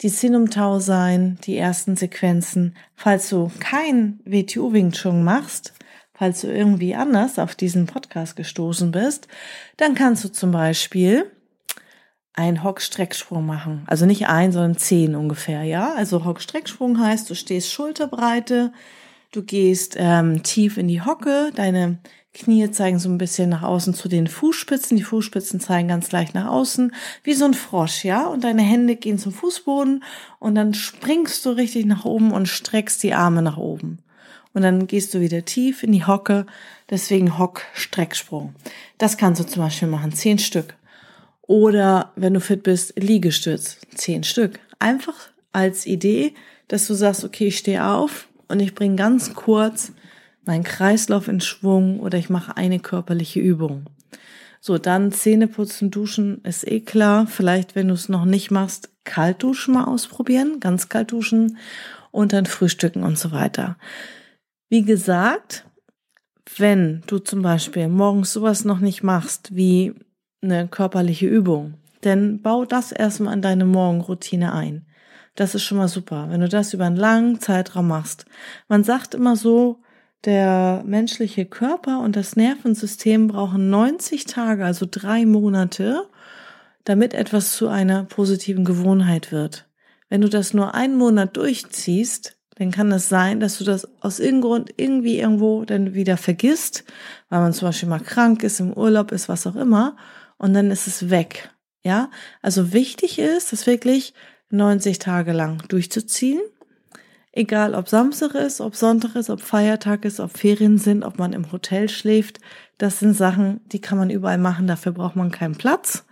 die 0.03 0.09
Sinumtau 0.09 0.79
sein, 0.79 1.39
die 1.45 1.57
ersten 1.57 1.97
Sequenzen. 1.97 2.77
Falls 2.95 3.29
du 3.29 3.51
kein 3.61 4.21
WTU-Wing 4.25 4.93
Chun 4.93 5.25
machst, 5.25 5.75
falls 6.15 6.43
du 6.43 6.49
irgendwie 6.49 6.95
anders 6.95 7.39
auf 7.39 7.55
diesen 7.55 7.87
Podcast 7.87 8.37
gestoßen 8.37 8.91
bist, 8.91 9.29
dann 9.77 9.95
kannst 9.95 10.25
du 10.25 10.29
zum 10.29 10.53
Beispiel 10.53 11.31
ein 12.35 12.63
Hock-Strecksprung 12.63 13.45
machen. 13.45 13.83
Also 13.87 14.07
nicht 14.07 14.29
ein, 14.29 14.53
sondern 14.53 14.77
zehn 14.77 15.15
ungefähr, 15.15 15.63
ja. 15.63 15.95
Also 15.95 16.25
Hock-Strecksprung 16.25 17.01
heißt, 17.01 17.29
du 17.29 17.35
stehst 17.35 17.73
Schulterbreite, 17.73 18.73
du 19.33 19.43
gehst 19.43 19.97
ähm, 19.99 20.43
tief 20.43 20.77
in 20.77 20.89
die 20.89 21.03
Hocke, 21.03 21.51
deine 21.55 21.99
Knie 22.33 22.71
zeigen 22.71 23.01
so 23.01 23.09
ein 23.09 23.19
bisschen 23.19 23.51
nach 23.51 23.63
außen 23.63 23.93
zu 23.93 24.09
den 24.09 24.29
Fußspitzen, 24.29 24.97
die 24.97 25.03
Fußspitzen 25.03 25.59
zeigen 25.59 25.89
ganz 25.89 26.13
leicht 26.13 26.35
nach 26.35 26.47
außen, 26.47 26.95
wie 27.25 27.35
so 27.35 27.45
ein 27.45 27.55
Frosch, 27.55 28.05
ja. 28.05 28.27
Und 28.27 28.45
deine 28.45 28.63
Hände 28.63 28.95
gehen 28.95 29.19
zum 29.19 29.33
Fußboden 29.33 30.05
und 30.39 30.55
dann 30.55 30.73
springst 30.73 31.45
du 31.45 31.51
richtig 31.51 31.87
nach 31.87 32.05
oben 32.05 32.31
und 32.31 32.47
streckst 32.47 33.03
die 33.03 33.15
Arme 33.15 33.43
nach 33.43 33.57
oben. 33.57 33.99
Und 34.53 34.63
dann 34.63 34.87
gehst 34.87 35.15
du 35.15 35.21
wieder 35.21 35.45
tief 35.45 35.83
in 35.83 35.93
die 35.93 36.07
Hocke, 36.07 36.47
deswegen 36.89 37.39
Hock-Strecksprung. 37.39 38.55
Das 38.99 39.17
kannst 39.17 39.41
du 39.41 39.47
zum 39.47 39.63
Beispiel 39.63 39.89
machen, 39.89 40.13
zehn 40.13 40.39
Stück. 40.39 40.77
Oder 41.51 42.13
wenn 42.15 42.35
du 42.35 42.41
fit 42.41 42.63
bist, 42.63 42.93
Liegestütz, 42.97 43.79
zehn 43.97 44.23
Stück. 44.23 44.61
Einfach 44.79 45.17
als 45.51 45.85
Idee, 45.85 46.33
dass 46.69 46.87
du 46.87 46.95
sagst, 46.95 47.25
okay, 47.25 47.49
ich 47.49 47.59
stehe 47.59 47.85
auf 47.85 48.29
und 48.47 48.61
ich 48.61 48.73
bringe 48.73 48.95
ganz 48.95 49.35
kurz 49.35 49.91
meinen 50.45 50.63
Kreislauf 50.63 51.27
in 51.27 51.41
Schwung 51.41 51.99
oder 51.99 52.19
ich 52.19 52.31
mache 52.31 52.57
eine 52.57 52.79
körperliche 52.79 53.41
Übung. 53.41 53.87
So, 54.61 54.79
dann 54.79 55.11
Zähne 55.11 55.49
putzen, 55.49 55.91
duschen 55.91 56.41
ist 56.45 56.65
eh 56.71 56.79
klar. 56.79 57.27
Vielleicht, 57.27 57.75
wenn 57.75 57.89
du 57.89 57.95
es 57.95 58.09
noch 58.09 58.27
nicht 58.27 58.53
machst, 58.53 58.89
kalt 59.03 59.43
duschen 59.43 59.75
mal 59.75 59.87
ausprobieren, 59.87 60.61
ganz 60.61 60.89
kalt 60.89 61.11
duschen 61.11 61.59
und 62.13 62.33
dann 62.33 62.47
frühstücken 62.47 63.03
und 63.03 63.19
so 63.19 63.33
weiter. 63.33 63.77
Wie 64.69 64.83
gesagt, 64.83 65.65
wenn 66.59 67.03
du 67.09 67.19
zum 67.19 67.43
Beispiel 67.43 67.89
morgens 67.89 68.33
sowas 68.33 68.65
noch 68.65 68.79
nicht 68.79 69.03
machst, 69.03 69.57
wie 69.57 69.97
eine 70.43 70.69
körperliche 70.69 71.27
Übung. 71.27 71.75
Denn 72.05 72.41
bau 72.41 72.65
das 72.65 72.93
erstmal 72.93 73.35
in 73.35 73.43
deine 73.43 73.67
Morgenroutine 73.67 74.53
ein. 74.53 74.87
Das 75.37 75.55
ist 75.55 75.63
schon 75.63 75.79
mal 75.79 75.89
super, 75.89 76.27
wenn 76.31 76.41
du 76.41 76.49
das 76.49 76.75
über 76.75 76.87
einen 76.87 76.97
langen 76.97 77.41
Zeitraum 77.41 77.89
machst. 77.89 78.25
Man 78.69 78.85
sagt 78.85 79.15
immer 79.15 79.37
so, 79.37 79.81
der 80.25 80.83
menschliche 80.85 81.47
Körper 81.47 82.01
und 82.01 82.17
das 82.17 82.37
Nervensystem 82.37 83.29
brauchen 83.29 83.71
90 83.71 84.25
Tage, 84.27 84.65
also 84.65 84.87
drei 84.91 85.25
Monate, 85.25 86.09
damit 86.85 87.15
etwas 87.15 87.57
zu 87.57 87.69
einer 87.69 88.05
positiven 88.05 88.65
Gewohnheit 88.65 89.33
wird. 89.33 89.67
Wenn 90.09 90.21
du 90.21 90.29
das 90.29 90.53
nur 90.53 90.75
einen 90.75 90.97
Monat 90.97 91.37
durchziehst, 91.37 92.37
dann 92.57 92.71
kann 92.71 92.93
es 92.93 93.09
sein, 93.09 93.41
dass 93.41 93.57
du 93.57 93.65
das 93.65 93.89
aus 94.03 94.19
irgendeinem 94.19 94.43
Grund 94.43 94.75
irgendwie 94.77 95.19
irgendwo 95.19 95.65
dann 95.65 95.95
wieder 95.95 96.19
vergisst, 96.19 96.85
weil 97.31 97.41
man 97.41 97.55
zum 97.55 97.69
Beispiel 97.69 97.89
mal 97.89 98.01
krank 98.01 98.43
ist, 98.43 98.61
im 98.61 98.75
Urlaub 98.75 99.13
ist, 99.13 99.31
was 99.31 99.47
auch 99.47 99.57
immer, 99.57 99.97
und 100.41 100.55
dann 100.55 100.71
ist 100.71 100.87
es 100.87 101.11
weg. 101.11 101.51
Ja, 101.83 102.11
also 102.43 102.73
wichtig 102.73 103.19
ist, 103.19 103.53
das 103.53 103.67
wirklich 103.67 104.15
90 104.49 104.99
Tage 104.99 105.33
lang 105.33 105.63
durchzuziehen. 105.69 106.41
Egal 107.33 107.75
ob 107.75 107.89
Samstag 107.89 108.35
ist, 108.35 108.61
ob 108.61 108.75
Sonntag 108.75 109.15
ist, 109.17 109.31
ob 109.31 109.41
Feiertag 109.43 110.05
ist, 110.05 110.19
ob 110.19 110.37
Ferien 110.37 110.79
sind, 110.79 111.05
ob 111.05 111.19
man 111.19 111.33
im 111.35 111.53
Hotel 111.53 111.89
schläft. 111.89 112.41
Das 112.79 112.99
sind 112.99 113.15
Sachen, 113.15 113.61
die 113.69 113.81
kann 113.81 113.99
man 113.99 114.11
überall 114.11 114.39
machen. 114.39 114.67
Dafür 114.67 114.93
braucht 114.93 115.15
man 115.15 115.31
keinen 115.31 115.57
Platz. 115.57 116.05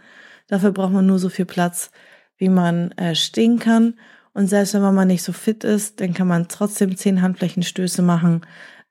Dafür 0.47 0.73
braucht 0.73 0.93
man 0.93 1.07
nur 1.07 1.19
so 1.19 1.31
viel 1.31 1.47
Platz, 1.47 1.91
wie 2.37 2.51
man 2.51 2.93
äh, 2.93 3.15
stehen 3.15 3.59
kann. 3.59 3.95
Und 4.35 4.47
selbst 4.47 4.75
wenn 4.75 4.83
man 4.83 4.95
mal 4.95 5.07
nicht 5.07 5.23
so 5.23 5.33
fit 5.33 5.65
ist, 5.65 6.01
dann 6.01 6.15
kann 6.15 6.29
man 6.29 6.49
trotzdem 6.49 6.97
zehn 6.97 7.23
Handflächenstöße 7.23 8.03
machen. 8.03 8.43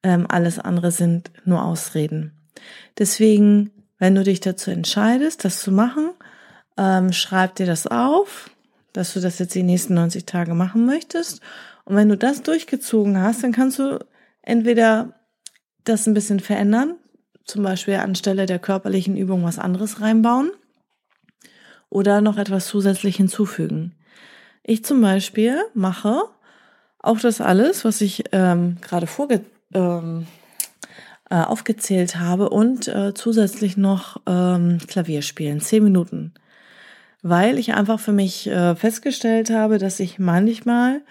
Ähm, 0.01 0.25
alles 0.27 0.57
andere 0.57 0.91
sind 0.91 1.31
nur 1.45 1.63
Ausreden. 1.63 2.33
Deswegen, 2.97 3.71
wenn 3.99 4.15
du 4.15 4.23
dich 4.23 4.39
dazu 4.39 4.71
entscheidest, 4.71 5.45
das 5.45 5.61
zu 5.61 5.71
machen, 5.71 6.11
ähm, 6.77 7.13
schreib 7.13 7.55
dir 7.55 7.65
das 7.65 7.87
auf, 7.87 8.49
dass 8.93 9.13
du 9.13 9.19
das 9.19 9.39
jetzt 9.39 9.55
die 9.55 9.63
nächsten 9.63 9.93
90 9.95 10.25
Tage 10.25 10.53
machen 10.53 10.85
möchtest. 10.85 11.41
Und 11.85 11.95
wenn 11.95 12.09
du 12.09 12.17
das 12.17 12.43
durchgezogen 12.43 13.21
hast, 13.21 13.43
dann 13.43 13.51
kannst 13.51 13.79
du 13.79 13.99
entweder 14.41 15.13
das 15.83 16.05
ein 16.07 16.13
bisschen 16.13 16.39
verändern, 16.39 16.95
zum 17.45 17.63
Beispiel 17.63 17.95
anstelle 17.95 18.45
der 18.45 18.59
körperlichen 18.59 19.15
Übung 19.15 19.43
was 19.43 19.57
anderes 19.57 20.01
reinbauen 20.01 20.51
oder 21.89 22.21
noch 22.21 22.37
etwas 22.37 22.67
zusätzlich 22.67 23.15
hinzufügen. 23.15 23.95
Ich 24.63 24.83
zum 24.83 25.01
Beispiel 25.01 25.61
mache 25.73 26.23
auch 26.99 27.19
das 27.19 27.39
alles, 27.39 27.85
was 27.85 28.01
ich 28.01 28.25
ähm, 28.33 28.77
gerade 28.81 29.07
vorge 29.07 29.45
ähm, 29.73 30.27
äh, 31.29 31.35
aufgezählt 31.35 32.17
habe 32.17 32.49
und 32.49 32.87
äh, 32.87 33.13
zusätzlich 33.13 33.77
noch 33.77 34.21
ähm, 34.25 34.79
Klavier 34.87 35.21
spielen, 35.21 35.59
zehn 35.61 35.83
Minuten. 35.83 36.33
Weil 37.21 37.57
ich 37.57 37.73
einfach 37.73 37.99
für 37.99 38.11
mich 38.11 38.47
äh, 38.47 38.75
festgestellt 38.75 39.49
habe, 39.49 39.77
dass 39.79 39.99
ich 39.99 40.19
manchmal 40.19 41.01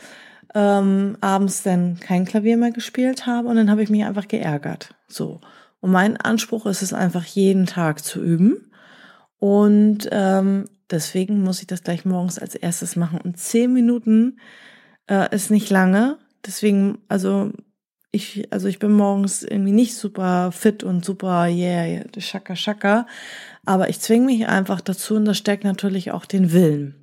ähm, 0.54 1.18
abends 1.20 1.62
dann 1.62 1.98
kein 2.00 2.24
Klavier 2.24 2.56
mehr 2.56 2.70
gespielt 2.70 3.26
habe 3.26 3.48
und 3.48 3.56
dann 3.56 3.70
habe 3.70 3.82
ich 3.82 3.90
mich 3.90 4.04
einfach 4.04 4.28
geärgert. 4.28 4.94
So. 5.08 5.40
Und 5.80 5.90
mein 5.90 6.16
Anspruch 6.16 6.66
ist 6.66 6.82
es 6.82 6.92
einfach 6.92 7.24
jeden 7.24 7.66
Tag 7.66 8.02
zu 8.02 8.22
üben. 8.22 8.70
Und 9.38 10.08
ähm, 10.12 10.64
Deswegen 10.90 11.42
muss 11.42 11.60
ich 11.60 11.66
das 11.66 11.82
gleich 11.82 12.04
morgens 12.04 12.38
als 12.38 12.54
erstes 12.54 12.96
machen. 12.96 13.20
Und 13.20 13.38
zehn 13.38 13.72
Minuten 13.72 14.38
äh, 15.08 15.34
ist 15.34 15.50
nicht 15.50 15.68
lange. 15.70 16.18
Deswegen, 16.46 16.98
also 17.08 17.52
ich, 18.16 18.52
also 18.52 18.68
ich 18.68 18.78
bin 18.78 18.92
morgens 18.92 19.42
irgendwie 19.42 19.72
nicht 19.72 19.94
super 19.94 20.50
fit 20.52 20.82
und 20.82 21.04
super, 21.04 21.46
yeah, 21.46 22.04
schaka 22.18 22.56
schaka. 22.56 23.06
Aber 23.64 23.88
ich 23.88 24.00
zwinge 24.00 24.26
mich 24.26 24.48
einfach 24.48 24.80
dazu 24.80 25.16
und 25.16 25.24
das 25.24 25.38
stärkt 25.38 25.64
natürlich 25.64 26.10
auch 26.10 26.24
den 26.24 26.52
Willen. 26.52 26.94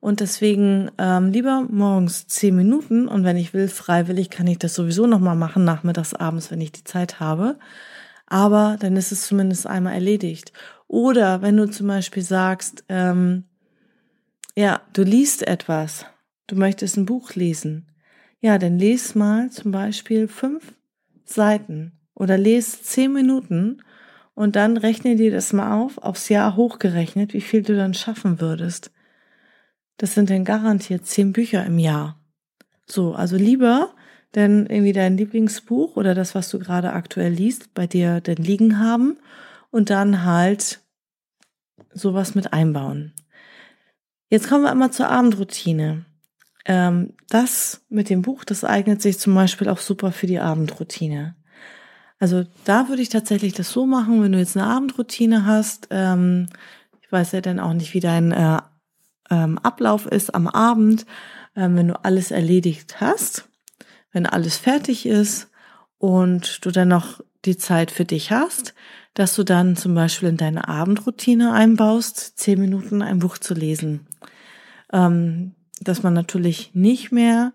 Und 0.00 0.20
deswegen 0.20 0.90
ähm, 0.98 1.32
lieber 1.32 1.66
morgens 1.68 2.28
zehn 2.28 2.54
Minuten 2.54 3.08
und 3.08 3.24
wenn 3.24 3.36
ich 3.36 3.52
will, 3.52 3.68
freiwillig 3.68 4.30
kann 4.30 4.46
ich 4.46 4.58
das 4.58 4.74
sowieso 4.74 5.06
nochmal 5.06 5.34
machen, 5.34 5.64
nachmittags, 5.64 6.14
abends, 6.14 6.50
wenn 6.50 6.60
ich 6.60 6.72
die 6.72 6.84
Zeit 6.84 7.18
habe. 7.18 7.58
Aber 8.26 8.76
dann 8.78 8.96
ist 8.96 9.10
es 9.10 9.26
zumindest 9.26 9.66
einmal 9.66 9.94
erledigt. 9.94 10.52
Oder 10.86 11.42
wenn 11.42 11.56
du 11.56 11.68
zum 11.68 11.88
Beispiel 11.88 12.22
sagst, 12.22 12.84
ähm, 12.88 13.44
ja, 14.54 14.80
du 14.92 15.02
liest 15.02 15.46
etwas, 15.46 16.06
du 16.46 16.56
möchtest 16.56 16.96
ein 16.96 17.06
Buch 17.06 17.34
lesen. 17.34 17.86
Ja, 18.40 18.58
dann 18.58 18.78
lies 18.78 19.14
mal 19.14 19.50
zum 19.50 19.72
Beispiel 19.72 20.28
fünf 20.28 20.74
Seiten 21.24 21.92
oder 22.14 22.38
lese 22.38 22.82
zehn 22.82 23.12
Minuten 23.12 23.82
und 24.34 24.54
dann 24.54 24.76
rechne 24.76 25.16
dir 25.16 25.32
das 25.32 25.52
mal 25.52 25.80
auf, 25.80 25.98
aufs 25.98 26.28
Jahr 26.28 26.54
hochgerechnet, 26.54 27.32
wie 27.34 27.40
viel 27.40 27.62
du 27.62 27.76
dann 27.76 27.94
schaffen 27.94 28.40
würdest. 28.40 28.92
Das 29.96 30.14
sind 30.14 30.30
dann 30.30 30.44
garantiert 30.44 31.06
zehn 31.06 31.32
Bücher 31.32 31.66
im 31.66 31.80
Jahr. 31.80 32.20
So, 32.86 33.14
also 33.14 33.36
lieber 33.36 33.94
denn 34.34 34.66
irgendwie 34.66 34.92
dein 34.92 35.16
Lieblingsbuch 35.16 35.96
oder 35.96 36.14
das, 36.14 36.34
was 36.34 36.50
du 36.50 36.58
gerade 36.58 36.92
aktuell 36.92 37.32
liest, 37.32 37.74
bei 37.74 37.86
dir 37.86 38.20
denn 38.20 38.36
liegen 38.36 38.78
haben 38.78 39.18
und 39.70 39.90
dann 39.90 40.24
halt 40.24 40.80
sowas 41.92 42.34
mit 42.34 42.52
einbauen. 42.52 43.12
Jetzt 44.28 44.48
kommen 44.48 44.64
wir 44.64 44.70
einmal 44.70 44.92
zur 44.92 45.08
Abendroutine. 45.08 46.04
Ähm, 46.68 47.14
das 47.30 47.80
mit 47.88 48.10
dem 48.10 48.22
Buch, 48.22 48.44
das 48.44 48.62
eignet 48.62 49.02
sich 49.02 49.18
zum 49.18 49.34
Beispiel 49.34 49.68
auch 49.68 49.78
super 49.78 50.12
für 50.12 50.26
die 50.26 50.38
Abendroutine. 50.38 51.34
Also 52.20 52.44
da 52.64 52.88
würde 52.88 53.00
ich 53.00 53.08
tatsächlich 53.08 53.54
das 53.54 53.70
so 53.70 53.86
machen, 53.86 54.22
wenn 54.22 54.32
du 54.32 54.38
jetzt 54.38 54.56
eine 54.56 54.66
Abendroutine 54.66 55.46
hast. 55.46 55.88
Ähm, 55.90 56.48
ich 57.00 57.10
weiß 57.10 57.32
ja 57.32 57.40
dann 57.40 57.58
auch 57.58 57.72
nicht, 57.72 57.94
wie 57.94 58.00
dein 58.00 58.32
äh, 58.32 58.58
ähm, 59.30 59.58
Ablauf 59.58 60.06
ist 60.06 60.34
am 60.34 60.46
Abend, 60.46 61.06
ähm, 61.56 61.74
wenn 61.76 61.88
du 61.88 62.04
alles 62.04 62.30
erledigt 62.30 63.00
hast, 63.00 63.48
wenn 64.12 64.26
alles 64.26 64.58
fertig 64.58 65.06
ist 65.06 65.50
und 65.96 66.64
du 66.66 66.70
dann 66.70 66.88
noch 66.88 67.20
die 67.46 67.56
Zeit 67.56 67.90
für 67.90 68.04
dich 68.04 68.30
hast, 68.30 68.74
dass 69.14 69.34
du 69.34 69.42
dann 69.42 69.76
zum 69.76 69.94
Beispiel 69.94 70.28
in 70.28 70.36
deine 70.36 70.68
Abendroutine 70.68 71.52
einbaust, 71.54 72.38
zehn 72.38 72.60
Minuten 72.60 73.00
ein 73.00 73.20
Buch 73.20 73.38
zu 73.38 73.54
lesen. 73.54 74.06
Ähm, 74.92 75.54
dass 75.88 76.02
man 76.02 76.14
natürlich 76.14 76.70
nicht 76.74 77.10
mehr 77.12 77.52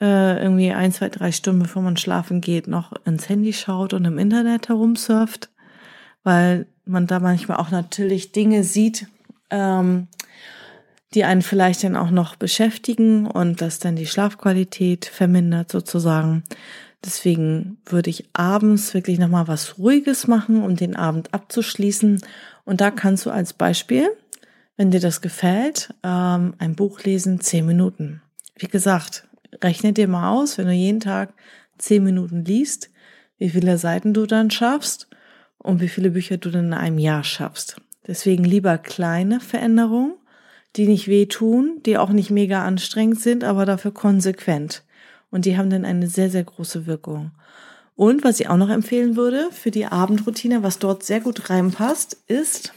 äh, 0.00 0.42
irgendwie 0.42 0.72
ein, 0.72 0.92
zwei, 0.92 1.08
drei 1.08 1.32
Stunden, 1.32 1.62
bevor 1.62 1.82
man 1.82 1.96
schlafen 1.96 2.40
geht, 2.40 2.66
noch 2.66 2.92
ins 3.04 3.28
Handy 3.28 3.52
schaut 3.52 3.94
und 3.94 4.04
im 4.04 4.18
Internet 4.18 4.68
herumsurft, 4.68 5.50
weil 6.22 6.66
man 6.84 7.06
da 7.06 7.20
manchmal 7.20 7.58
auch 7.58 7.70
natürlich 7.70 8.32
Dinge 8.32 8.64
sieht, 8.64 9.06
ähm, 9.50 10.08
die 11.14 11.24
einen 11.24 11.42
vielleicht 11.42 11.84
dann 11.84 11.96
auch 11.96 12.10
noch 12.10 12.36
beschäftigen 12.36 13.26
und 13.26 13.60
das 13.60 13.78
dann 13.78 13.96
die 13.96 14.06
Schlafqualität 14.06 15.04
vermindert 15.04 15.70
sozusagen. 15.70 16.42
Deswegen 17.04 17.78
würde 17.84 18.10
ich 18.10 18.28
abends 18.32 18.94
wirklich 18.94 19.18
nochmal 19.18 19.48
was 19.48 19.78
Ruhiges 19.78 20.26
machen, 20.26 20.62
um 20.62 20.76
den 20.76 20.96
Abend 20.96 21.34
abzuschließen. 21.34 22.20
Und 22.64 22.80
da 22.80 22.90
kannst 22.90 23.26
du 23.26 23.30
als 23.30 23.52
Beispiel, 23.52 24.08
wenn 24.82 24.90
dir 24.90 24.98
das 24.98 25.20
gefällt, 25.20 25.94
ähm, 26.02 26.54
ein 26.58 26.74
Buch 26.74 27.04
lesen, 27.04 27.40
zehn 27.40 27.64
Minuten. 27.64 28.20
Wie 28.56 28.66
gesagt, 28.66 29.28
rechne 29.62 29.92
dir 29.92 30.08
mal 30.08 30.32
aus, 30.32 30.58
wenn 30.58 30.66
du 30.66 30.72
jeden 30.72 30.98
Tag 30.98 31.34
zehn 31.78 32.02
Minuten 32.02 32.44
liest, 32.44 32.90
wie 33.38 33.50
viele 33.50 33.78
Seiten 33.78 34.12
du 34.12 34.26
dann 34.26 34.50
schaffst 34.50 35.06
und 35.58 35.80
wie 35.80 35.88
viele 35.88 36.10
Bücher 36.10 36.36
du 36.36 36.50
dann 36.50 36.64
in 36.64 36.74
einem 36.74 36.98
Jahr 36.98 37.22
schaffst. 37.22 37.76
Deswegen 38.08 38.42
lieber 38.42 38.76
kleine 38.76 39.38
Veränderungen, 39.38 40.14
die 40.74 40.88
nicht 40.88 41.06
wehtun, 41.06 41.78
die 41.86 41.96
auch 41.96 42.10
nicht 42.10 42.30
mega 42.30 42.64
anstrengend 42.64 43.20
sind, 43.20 43.44
aber 43.44 43.66
dafür 43.66 43.94
konsequent. 43.94 44.82
Und 45.30 45.44
die 45.44 45.56
haben 45.56 45.70
dann 45.70 45.84
eine 45.84 46.08
sehr, 46.08 46.28
sehr 46.28 46.42
große 46.42 46.86
Wirkung. 46.86 47.30
Und 47.94 48.24
was 48.24 48.40
ich 48.40 48.48
auch 48.48 48.56
noch 48.56 48.68
empfehlen 48.68 49.14
würde 49.14 49.48
für 49.52 49.70
die 49.70 49.86
Abendroutine, 49.86 50.64
was 50.64 50.80
dort 50.80 51.04
sehr 51.04 51.20
gut 51.20 51.50
reinpasst, 51.50 52.16
ist 52.26 52.72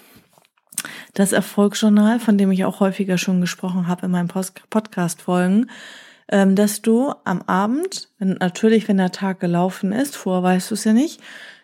das 1.15 1.31
Erfolgsjournal, 1.31 2.19
von 2.19 2.37
dem 2.37 2.51
ich 2.51 2.65
auch 2.65 2.81
häufiger 2.81 3.17
schon 3.17 3.41
gesprochen 3.41 3.87
habe 3.87 4.05
in 4.05 4.11
meinen 4.11 4.27
Podcast-Folgen, 4.27 5.71
ähm, 6.27 6.55
dass 6.55 6.81
du 6.81 7.13
am 7.23 7.41
Abend, 7.43 8.09
natürlich 8.19 8.87
wenn 8.87 8.97
der 8.97 9.11
Tag 9.11 9.39
gelaufen 9.39 9.91
ist, 9.91 10.15
vorher 10.15 10.43
weißt 10.43 10.69
du 10.69 10.75
es 10.75 10.83
ja 10.83 10.93
nicht, 10.93 11.21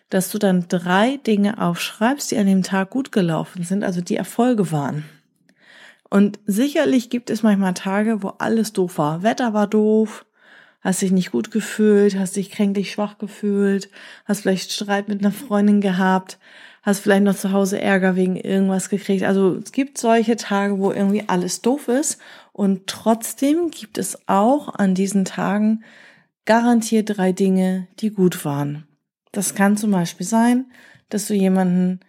dass 0.08 0.30
du 0.30 0.38
dann 0.38 0.66
drei 0.68 1.18
Dinge 1.18 1.60
aufschreibst, 1.60 2.30
die 2.30 2.38
an 2.38 2.46
dem 2.46 2.62
Tag 2.62 2.90
gut 2.90 3.12
gelaufen 3.12 3.62
sind, 3.62 3.84
also 3.84 4.00
die 4.00 4.16
Erfolge 4.16 4.72
waren. 4.72 5.04
Und 6.08 6.38
sicherlich 6.46 7.10
gibt 7.10 7.30
es 7.30 7.42
manchmal 7.42 7.74
Tage, 7.74 8.22
wo 8.22 8.28
alles 8.38 8.72
doof 8.72 8.98
war. 8.98 9.22
Wetter 9.22 9.54
war 9.54 9.66
doof, 9.66 10.24
hast 10.80 11.02
dich 11.02 11.12
nicht 11.12 11.30
gut 11.30 11.50
gefühlt, 11.50 12.18
hast 12.18 12.36
dich 12.36 12.50
kränklich 12.50 12.92
schwach 12.92 13.18
gefühlt, 13.18 13.90
hast 14.24 14.42
vielleicht 14.42 14.72
Streit 14.72 15.08
mit 15.08 15.20
einer 15.20 15.32
Freundin 15.32 15.80
gehabt, 15.80 16.38
hast 16.82 17.00
vielleicht 17.00 17.22
noch 17.22 17.36
zu 17.36 17.52
Hause 17.52 17.80
Ärger 17.80 18.16
wegen 18.16 18.36
irgendwas 18.36 18.88
gekriegt. 18.88 19.22
Also 19.22 19.56
es 19.56 19.72
gibt 19.72 19.98
solche 19.98 20.36
Tage, 20.36 20.78
wo 20.78 20.92
irgendwie 20.92 21.24
alles 21.28 21.62
doof 21.62 21.88
ist 21.88 22.18
und 22.52 22.86
trotzdem 22.88 23.70
gibt 23.70 23.98
es 23.98 24.28
auch 24.28 24.74
an 24.74 24.94
diesen 24.94 25.24
Tagen 25.24 25.84
garantiert 26.44 27.16
drei 27.16 27.32
Dinge, 27.32 27.86
die 28.00 28.10
gut 28.10 28.44
waren. 28.44 28.86
Das 29.30 29.54
kann 29.54 29.76
zum 29.76 29.92
Beispiel 29.92 30.26
sein, 30.26 30.66
dass 31.08 31.28
du 31.28 31.34
jemanden 31.34 32.00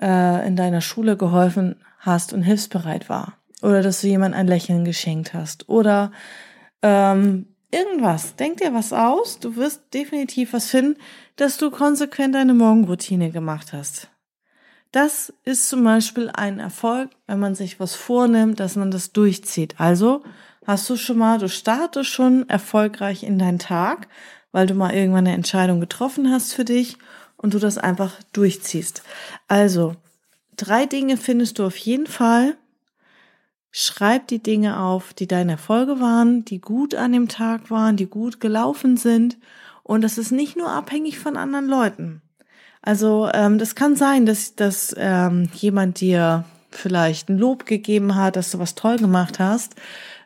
äh, 0.00 0.46
in 0.46 0.56
deiner 0.56 0.80
Schule 0.80 1.16
geholfen 1.16 1.76
hast 1.98 2.32
und 2.32 2.42
hilfsbereit 2.42 3.08
war. 3.08 3.38
Oder 3.62 3.82
dass 3.82 4.00
du 4.00 4.06
jemandem 4.06 4.40
ein 4.40 4.46
Lächeln 4.46 4.84
geschenkt 4.84 5.34
hast. 5.34 5.68
Oder 5.68 6.12
ähm, 6.82 7.53
irgendwas. 7.74 8.36
Denk 8.36 8.58
dir 8.58 8.72
was 8.72 8.92
aus. 8.92 9.38
Du 9.40 9.56
wirst 9.56 9.92
definitiv 9.92 10.52
was 10.52 10.70
finden, 10.70 10.98
dass 11.36 11.58
du 11.58 11.70
konsequent 11.70 12.34
deine 12.34 12.54
Morgenroutine 12.54 13.30
gemacht 13.30 13.72
hast. 13.72 14.08
Das 14.92 15.32
ist 15.42 15.68
zum 15.68 15.82
Beispiel 15.82 16.30
ein 16.32 16.60
Erfolg, 16.60 17.10
wenn 17.26 17.40
man 17.40 17.56
sich 17.56 17.80
was 17.80 17.96
vornimmt, 17.96 18.60
dass 18.60 18.76
man 18.76 18.92
das 18.92 19.12
durchzieht. 19.12 19.74
Also 19.78 20.22
hast 20.64 20.88
du 20.88 20.96
schon 20.96 21.18
mal, 21.18 21.38
du 21.38 21.48
startest 21.48 22.10
schon 22.10 22.48
erfolgreich 22.48 23.24
in 23.24 23.38
deinen 23.38 23.58
Tag, 23.58 24.06
weil 24.52 24.68
du 24.68 24.74
mal 24.74 24.94
irgendwann 24.94 25.26
eine 25.26 25.34
Entscheidung 25.34 25.80
getroffen 25.80 26.30
hast 26.30 26.54
für 26.54 26.64
dich 26.64 26.96
und 27.36 27.54
du 27.54 27.58
das 27.58 27.76
einfach 27.76 28.20
durchziehst. 28.32 29.02
Also, 29.48 29.96
drei 30.56 30.86
Dinge 30.86 31.16
findest 31.16 31.58
du 31.58 31.66
auf 31.66 31.76
jeden 31.76 32.06
Fall. 32.06 32.56
Schreib 33.76 34.28
die 34.28 34.40
Dinge 34.40 34.78
auf, 34.78 35.14
die 35.14 35.26
deine 35.26 35.52
Erfolge 35.52 35.98
waren, 35.98 36.44
die 36.44 36.60
gut 36.60 36.94
an 36.94 37.10
dem 37.10 37.26
Tag 37.26 37.72
waren, 37.72 37.96
die 37.96 38.06
gut 38.06 38.38
gelaufen 38.38 38.96
sind. 38.96 39.36
Und 39.82 40.02
das 40.02 40.16
ist 40.16 40.30
nicht 40.30 40.56
nur 40.56 40.70
abhängig 40.70 41.18
von 41.18 41.36
anderen 41.36 41.66
Leuten. 41.66 42.22
Also 42.82 43.28
ähm, 43.34 43.58
das 43.58 43.74
kann 43.74 43.96
sein, 43.96 44.26
dass, 44.26 44.54
dass 44.54 44.94
ähm, 44.96 45.50
jemand 45.54 46.00
dir 46.00 46.44
vielleicht 46.70 47.28
ein 47.28 47.36
Lob 47.36 47.66
gegeben 47.66 48.14
hat, 48.14 48.36
dass 48.36 48.52
du 48.52 48.60
was 48.60 48.76
toll 48.76 48.96
gemacht 48.98 49.40
hast 49.40 49.74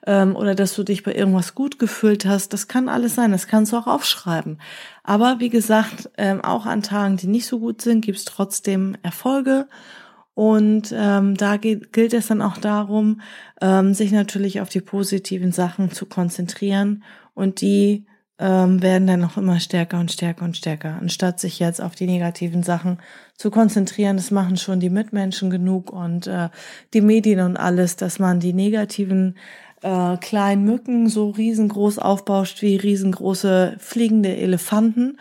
ähm, 0.07 0.37
oder 0.37 0.55
dass 0.55 0.75
du 0.75 0.83
dich 0.83 1.02
bei 1.02 1.14
irgendwas 1.14 1.55
gut 1.55 1.78
gefühlt 1.78 2.26
hast. 2.26 2.52
Das 2.52 2.69
kann 2.69 2.90
alles 2.90 3.14
sein, 3.14 3.33
das 3.33 3.47
kannst 3.47 3.73
du 3.73 3.78
auch 3.78 3.87
aufschreiben. 3.87 4.61
Aber 5.05 5.40
wie 5.40 5.49
gesagt, 5.49 6.11
ähm, 6.19 6.43
auch 6.45 6.67
an 6.67 6.83
Tagen, 6.83 7.17
die 7.17 7.28
nicht 7.28 7.47
so 7.47 7.61
gut 7.61 7.81
sind, 7.81 8.05
gibt's 8.05 8.26
trotzdem 8.26 8.95
Erfolge. 9.02 9.69
Und 10.38 10.95
ähm, 10.97 11.37
da 11.37 11.57
geht, 11.57 11.92
gilt 11.92 12.14
es 12.14 12.28
dann 12.28 12.42
auch 12.42 12.59
darum, 12.59 13.23
ähm, 13.61 13.92
sich 13.92 14.12
natürlich 14.12 14.61
auf 14.61 14.68
die 14.68 14.80
positiven 14.80 15.50
Sachen 15.50 15.90
zu 15.90 16.07
konzentrieren 16.07 17.02
und 17.35 17.61
die 17.61 18.07
ähm, 18.38 18.80
werden 18.80 19.09
dann 19.09 19.18
noch 19.18 19.37
immer 19.37 19.59
stärker 19.59 19.99
und 19.99 20.12
stärker 20.12 20.45
und 20.45 20.57
stärker, 20.57 20.97
anstatt 21.00 21.40
sich 21.40 21.59
jetzt 21.59 21.83
auf 21.83 21.97
die 21.97 22.07
negativen 22.07 22.62
Sachen 22.62 22.99
zu 23.37 23.50
konzentrieren. 23.50 24.16
Das 24.16 24.30
machen 24.30 24.57
schon 24.57 24.78
die 24.78 24.90
Mitmenschen 24.90 25.50
genug 25.50 25.90
und 25.90 26.28
äh, 26.28 26.50
die 26.95 27.00
Medien 27.00 27.40
und 27.40 27.57
alles, 27.57 27.97
dass 27.97 28.21
man 28.21 28.38
die 28.38 28.52
negativen 28.52 29.35
äh, 29.83 30.18
kleinen 30.18 30.62
Mücken 30.64 31.09
so 31.09 31.30
riesengroß 31.30 31.99
aufbauscht 31.99 32.62
wie 32.62 32.76
riesengroße 32.76 33.75
fliegende 33.80 34.37
Elefanten. 34.37 35.18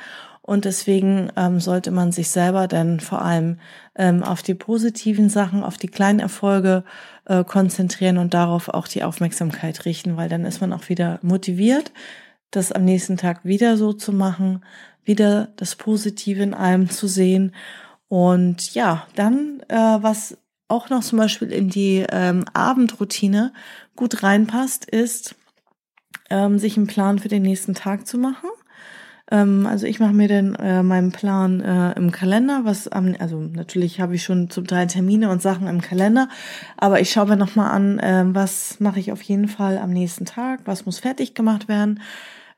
Und 0.47 0.63
deswegen 0.63 1.29
ähm, 1.35 1.59
sollte 1.59 1.91
man 1.91 2.13
sich 2.13 2.29
selber 2.29 2.69
dann 2.69 3.01
vor 3.01 3.21
allem 3.21 3.57
ähm, 3.97 4.23
auf 4.23 4.43
die 4.43 4.53
positiven 4.53 5.29
Sachen, 5.29 5.63
auf 5.63 5.77
die 5.77 5.87
kleinen 5.87 6.19
Erfolge 6.19 6.83
äh, 7.25 7.43
konzentrieren 7.43 8.17
und 8.17 8.33
darauf 8.33 8.69
auch 8.69 8.87
die 8.87 9.03
Aufmerksamkeit 9.03 9.85
richten, 9.85 10.15
weil 10.15 10.29
dann 10.29 10.45
ist 10.45 10.61
man 10.61 10.71
auch 10.71 10.87
wieder 10.87 11.19
motiviert, 11.21 11.91
das 12.51 12.71
am 12.71 12.85
nächsten 12.85 13.17
Tag 13.17 13.43
wieder 13.43 13.75
so 13.75 13.93
zu 13.93 14.13
machen, 14.13 14.63
wieder 15.03 15.49
das 15.55 15.75
Positive 15.75 16.41
in 16.43 16.53
allem 16.53 16.89
zu 16.89 17.07
sehen. 17.07 17.53
Und 18.07 18.73
ja, 18.73 19.07
dann, 19.15 19.61
äh, 19.67 19.75
was 19.75 20.37
auch 20.67 20.89
noch 20.89 21.03
zum 21.03 21.17
Beispiel 21.17 21.51
in 21.51 21.69
die 21.69 22.05
ähm, 22.09 22.45
Abendroutine 22.53 23.53
gut 23.95 24.21
reinpasst, 24.21 24.85
ist, 24.85 25.35
ähm, 26.29 26.59
sich 26.59 26.77
einen 26.77 26.87
Plan 26.87 27.19
für 27.19 27.29
den 27.29 27.41
nächsten 27.41 27.73
Tag 27.73 28.05
zu 28.05 28.17
machen. 28.17 28.49
Ähm, 29.29 29.65
also 29.65 29.85
ich 29.85 29.99
mache 29.99 30.13
mir 30.13 30.27
dann 30.27 30.55
äh, 30.55 30.83
meinen 30.83 31.11
Plan 31.11 31.61
äh, 31.61 31.93
im 31.93 32.11
Kalender, 32.11 32.61
was 32.63 32.87
am, 32.87 33.15
also 33.19 33.39
natürlich 33.39 33.99
habe 33.99 34.15
ich 34.15 34.23
schon 34.23 34.49
zum 34.49 34.67
Teil 34.67 34.87
Termine 34.87 35.29
und 35.29 35.41
Sachen 35.41 35.67
im 35.67 35.81
Kalender, 35.81 36.29
aber 36.77 37.01
ich 37.01 37.11
schaue 37.11 37.27
mir 37.27 37.37
nochmal 37.37 37.71
an, 37.71 37.99
äh, 37.99 38.23
was 38.27 38.79
mache 38.79 38.99
ich 38.99 39.11
auf 39.11 39.21
jeden 39.21 39.47
Fall 39.47 39.77
am 39.77 39.91
nächsten 39.91 40.25
Tag, 40.25 40.61
was 40.65 40.85
muss 40.85 40.99
fertig 40.99 41.33
gemacht 41.33 41.67
werden. 41.67 41.99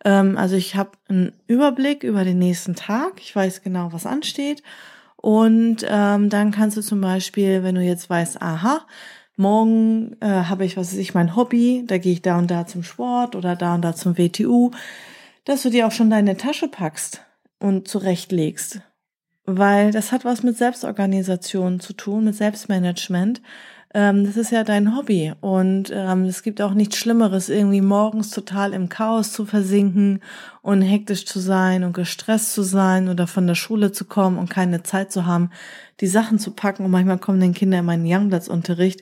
Ähm, 0.05 0.38
also 0.38 0.55
ich 0.55 0.75
habe 0.75 0.91
einen 1.07 1.33
Überblick 1.47 2.03
über 2.03 2.23
den 2.23 2.39
nächsten 2.39 2.75
Tag, 2.75 3.19
ich 3.19 3.35
weiß 3.35 3.61
genau, 3.63 3.91
was 3.91 4.05
ansteht. 4.05 4.63
Und 5.15 5.85
ähm, 5.85 6.29
dann 6.29 6.51
kannst 6.51 6.77
du 6.77 6.81
zum 6.81 7.01
Beispiel, 7.01 7.61
wenn 7.63 7.75
du 7.75 7.81
jetzt 7.81 8.09
weißt, 8.09 8.41
aha, 8.41 8.86
morgen 9.36 10.15
äh, 10.21 10.27
habe 10.27 10.63
ich, 10.63 10.77
was 10.77 10.91
weiß 10.91 10.97
ich, 10.97 11.13
mein 11.13 11.36
Hobby, 11.36 11.84
da 11.86 11.97
gehe 11.97 12.13
ich 12.13 12.21
da 12.21 12.38
und 12.38 12.49
da 12.49 12.65
zum 12.67 12.84
Sport 12.84 13.36
oder 13.36 13.55
da 13.58 13.75
und 13.75 13.82
da 13.82 13.93
zum 13.93 14.17
WTU, 14.17 14.71
dass 15.49 15.63
du 15.63 15.71
dir 15.71 15.88
auch 15.88 15.91
schon 15.91 16.12
deine 16.12 16.38
Tasche 16.38 16.67
packst 16.67 17.25
und 17.57 17.88
zurechtlegst. 17.88 18.81
Weil 19.45 19.89
das 19.89 20.12
hat 20.12 20.23
was 20.23 20.43
mit 20.43 20.55
Selbstorganisation 20.55 21.79
zu 21.79 21.93
tun, 21.93 22.25
mit 22.25 22.35
Selbstmanagement. 22.35 23.41
Ähm, 23.95 24.25
das 24.25 24.38
ist 24.38 24.51
ja 24.51 24.63
dein 24.63 24.95
Hobby 24.95 25.33
und 25.41 25.91
ähm, 25.91 26.25
es 26.25 26.43
gibt 26.43 26.62
auch 26.62 26.75
nichts 26.75 26.97
Schlimmeres, 26.97 27.49
irgendwie 27.49 27.81
morgens 27.81 28.29
total 28.29 28.73
im 28.73 28.89
Chaos 28.89 29.33
zu 29.33 29.47
versinken 29.47 30.21
und 30.62 30.83
hektisch 30.83 31.25
zu 31.25 31.39
sein 31.39 31.83
und 31.83 31.93
gestresst 31.93 32.53
zu 32.53 32.62
sein 32.62 33.09
oder 33.09 33.25
von 33.25 33.47
der 33.47 33.55
Schule 33.55 33.91
zu 33.91 34.05
kommen 34.05 34.38
und 34.38 34.51
keine 34.51 34.83
Zeit 34.83 35.12
zu 35.12 35.25
haben, 35.25 35.49
die 35.99 36.05
Sachen 36.05 36.38
zu 36.38 36.51
packen. 36.51 36.85
Und 36.85 36.91
manchmal 36.91 37.17
kommen 37.17 37.39
dann 37.39 37.55
Kinder 37.55 37.79
in 37.79 37.85
meinen 37.85 38.05
Youngbloods-Unterricht 38.05 39.01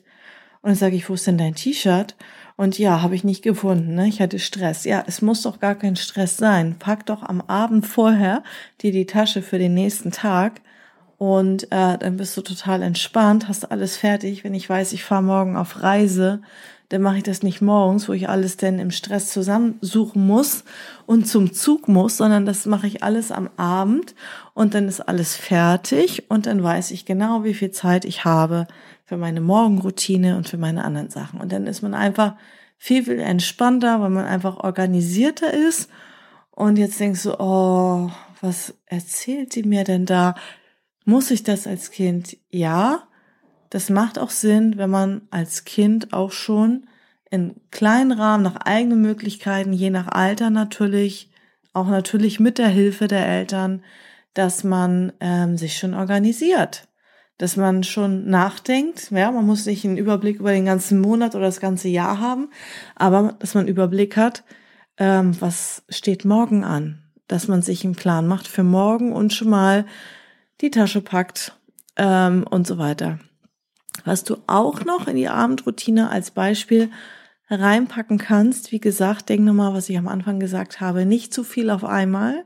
und 0.62 0.70
dann 0.70 0.76
sage 0.76 0.96
ich, 0.96 1.10
wo 1.10 1.16
ist 1.16 1.28
denn 1.28 1.38
dein 1.38 1.56
T-Shirt? 1.56 2.16
Und 2.58 2.80
ja, 2.80 3.02
habe 3.02 3.16
ich 3.16 3.24
nicht 3.24 3.44
gefunden. 3.44 3.96
Ne? 3.96 4.08
Ich 4.08 4.20
hatte 4.20 4.40
Stress. 4.40 4.84
Ja, 4.84 5.04
es 5.08 5.22
muss 5.22 5.44
doch 5.44 5.60
gar 5.60 5.76
kein 5.76 5.96
Stress 5.96 6.38
sein. 6.38 6.76
Pack 6.78 7.06
doch 7.06 7.24
am 7.24 7.40
Abend 7.42 7.86
vorher 7.86 8.44
dir 8.82 8.92
die 8.92 9.06
Tasche 9.06 9.42
für 9.42 9.60
den 9.60 9.76
nächsten 9.76 10.12
Tag 10.12 10.62
und 11.18 11.72
äh, 11.72 11.98
dann 11.98 12.18
bist 12.18 12.38
du 12.38 12.42
total 12.42 12.84
entspannt, 12.84 13.48
hast 13.48 13.72
alles 13.72 13.98
fertig. 13.98 14.44
Wenn 14.44 14.54
ich 14.54 14.70
weiß, 14.70 14.94
ich 14.94 15.04
fahre 15.04 15.24
morgen 15.24 15.56
auf 15.56 15.82
Reise, 15.82 16.42
dann 16.90 17.02
mache 17.02 17.18
ich 17.18 17.24
das 17.24 17.44
nicht 17.44 17.62
morgens, 17.62 18.08
wo 18.08 18.14
ich 18.14 18.30
alles 18.30 18.56
denn 18.56 18.80
im 18.80 18.92
Stress 18.92 19.32
zusammensuchen 19.32 20.26
muss 20.26 20.64
und 21.06 21.28
zum 21.28 21.52
Zug 21.54 21.88
muss, 21.90 22.18
sondern 22.18 22.46
das 22.46 22.66
mache 22.66 22.88
ich 22.88 23.04
alles 23.04 23.32
am 23.32 23.50
Abend 23.58 24.16
und 24.54 24.74
dann 24.74 24.88
ist 24.88 25.02
alles 25.02 25.36
fertig 25.36 26.30
und 26.30 26.46
dann 26.46 26.64
weiß 26.64 26.92
ich 26.92 27.06
genau, 27.06 27.44
wie 27.44 27.54
viel 27.54 27.72
Zeit 27.72 28.06
ich 28.06 28.24
habe 28.24 28.68
für 29.04 29.18
meine 29.18 29.42
Morgenroutine 29.42 30.38
und 30.38 30.48
für 30.48 30.58
meine 30.58 30.86
anderen 30.86 31.10
Sachen. 31.10 31.42
Und 31.42 31.52
dann 31.52 31.68
ist 31.68 31.82
man 31.82 31.94
einfach 31.94 32.36
viel, 32.78 33.04
viel 33.04 33.20
entspannter, 33.20 34.02
weil 34.02 34.10
man 34.10 34.26
einfach 34.26 34.58
organisierter 34.58 35.54
ist. 35.54 35.90
Und 36.52 36.78
jetzt 36.78 37.00
denkst 37.00 37.24
du, 37.24 37.40
oh, 37.40 38.10
was 38.42 38.74
erzählt 38.86 39.56
die 39.56 39.64
mir 39.64 39.84
denn 39.84 40.06
da? 40.06 40.36
Muss 41.06 41.32
ich 41.32 41.44
das 41.44 41.68
als 41.68 41.92
Kind? 41.92 42.38
Ja, 42.50 43.08
das 43.70 43.90
macht 43.90 44.20
auch 44.20 44.30
Sinn, 44.30 44.78
wenn 44.78 44.90
man 44.90 45.22
als 45.30 45.66
Kind 45.66 46.14
auch 46.14 46.32
schon 46.32 46.88
in 47.30 47.56
kleinen 47.72 48.12
Rahmen 48.12 48.44
nach 48.44 48.58
eigenen 48.58 49.02
Möglichkeiten, 49.02 49.74
je 49.74 49.90
nach 49.90 50.08
Alter 50.08 50.50
natürlich, 50.50 51.30
auch 51.74 51.88
natürlich 51.88 52.40
mit 52.40 52.58
der 52.58 52.70
Hilfe 52.70 53.08
der 53.08 53.28
Eltern, 53.28 53.84
dass 54.34 54.64
man 54.64 55.14
ähm, 55.20 55.58
sich 55.58 55.78
schon 55.78 55.94
organisiert 55.94 56.88
dass 57.38 57.56
man 57.56 57.84
schon 57.84 58.30
nachdenkt. 58.30 59.12
Ja, 59.12 59.32
man 59.32 59.46
muss 59.46 59.66
nicht 59.66 59.86
einen 59.86 59.98
Überblick 59.98 60.40
über 60.40 60.52
den 60.52 60.66
ganzen 60.66 61.00
Monat 61.00 61.36
oder 61.36 61.46
das 61.46 61.60
ganze 61.60 61.88
Jahr 61.88 62.20
haben, 62.20 62.50
aber 62.96 63.36
dass 63.40 63.54
man 63.54 63.62
einen 63.62 63.70
Überblick 63.70 64.18
hat, 64.18 64.44
ähm, 64.98 65.40
was 65.40 65.84
steht 65.90 66.26
morgen 66.26 66.64
an, 66.64 67.04
dass 67.28 67.48
man 67.48 67.62
sich 67.62 67.84
einen 67.86 67.96
Plan 67.96 68.28
macht 68.28 68.48
für 68.48 68.64
morgen 68.64 69.14
und 69.14 69.34
schon 69.34 69.50
mal 69.50 69.86
die 70.62 70.72
Tasche 70.72 71.02
packt 71.02 71.56
ähm, 71.96 72.46
und 72.50 72.66
so 72.66 72.78
weiter. 72.80 73.20
Was 74.06 74.24
du 74.24 74.38
auch 74.48 74.86
noch 74.86 75.08
in 75.08 75.16
die 75.16 75.30
Abendroutine 75.30 76.10
als 76.10 76.32
Beispiel 76.32 76.90
reinpacken 77.50 78.18
kannst, 78.18 78.72
wie 78.72 78.80
gesagt, 78.80 79.30
denk 79.30 79.44
nochmal, 79.44 79.74
was 79.74 79.90
ich 79.90 79.98
am 79.98 80.08
Anfang 80.08 80.40
gesagt 80.40 80.82
habe, 80.82 81.06
nicht 81.06 81.34
zu 81.34 81.44
viel 81.44 81.70
auf 81.70 81.86
einmal. 81.86 82.46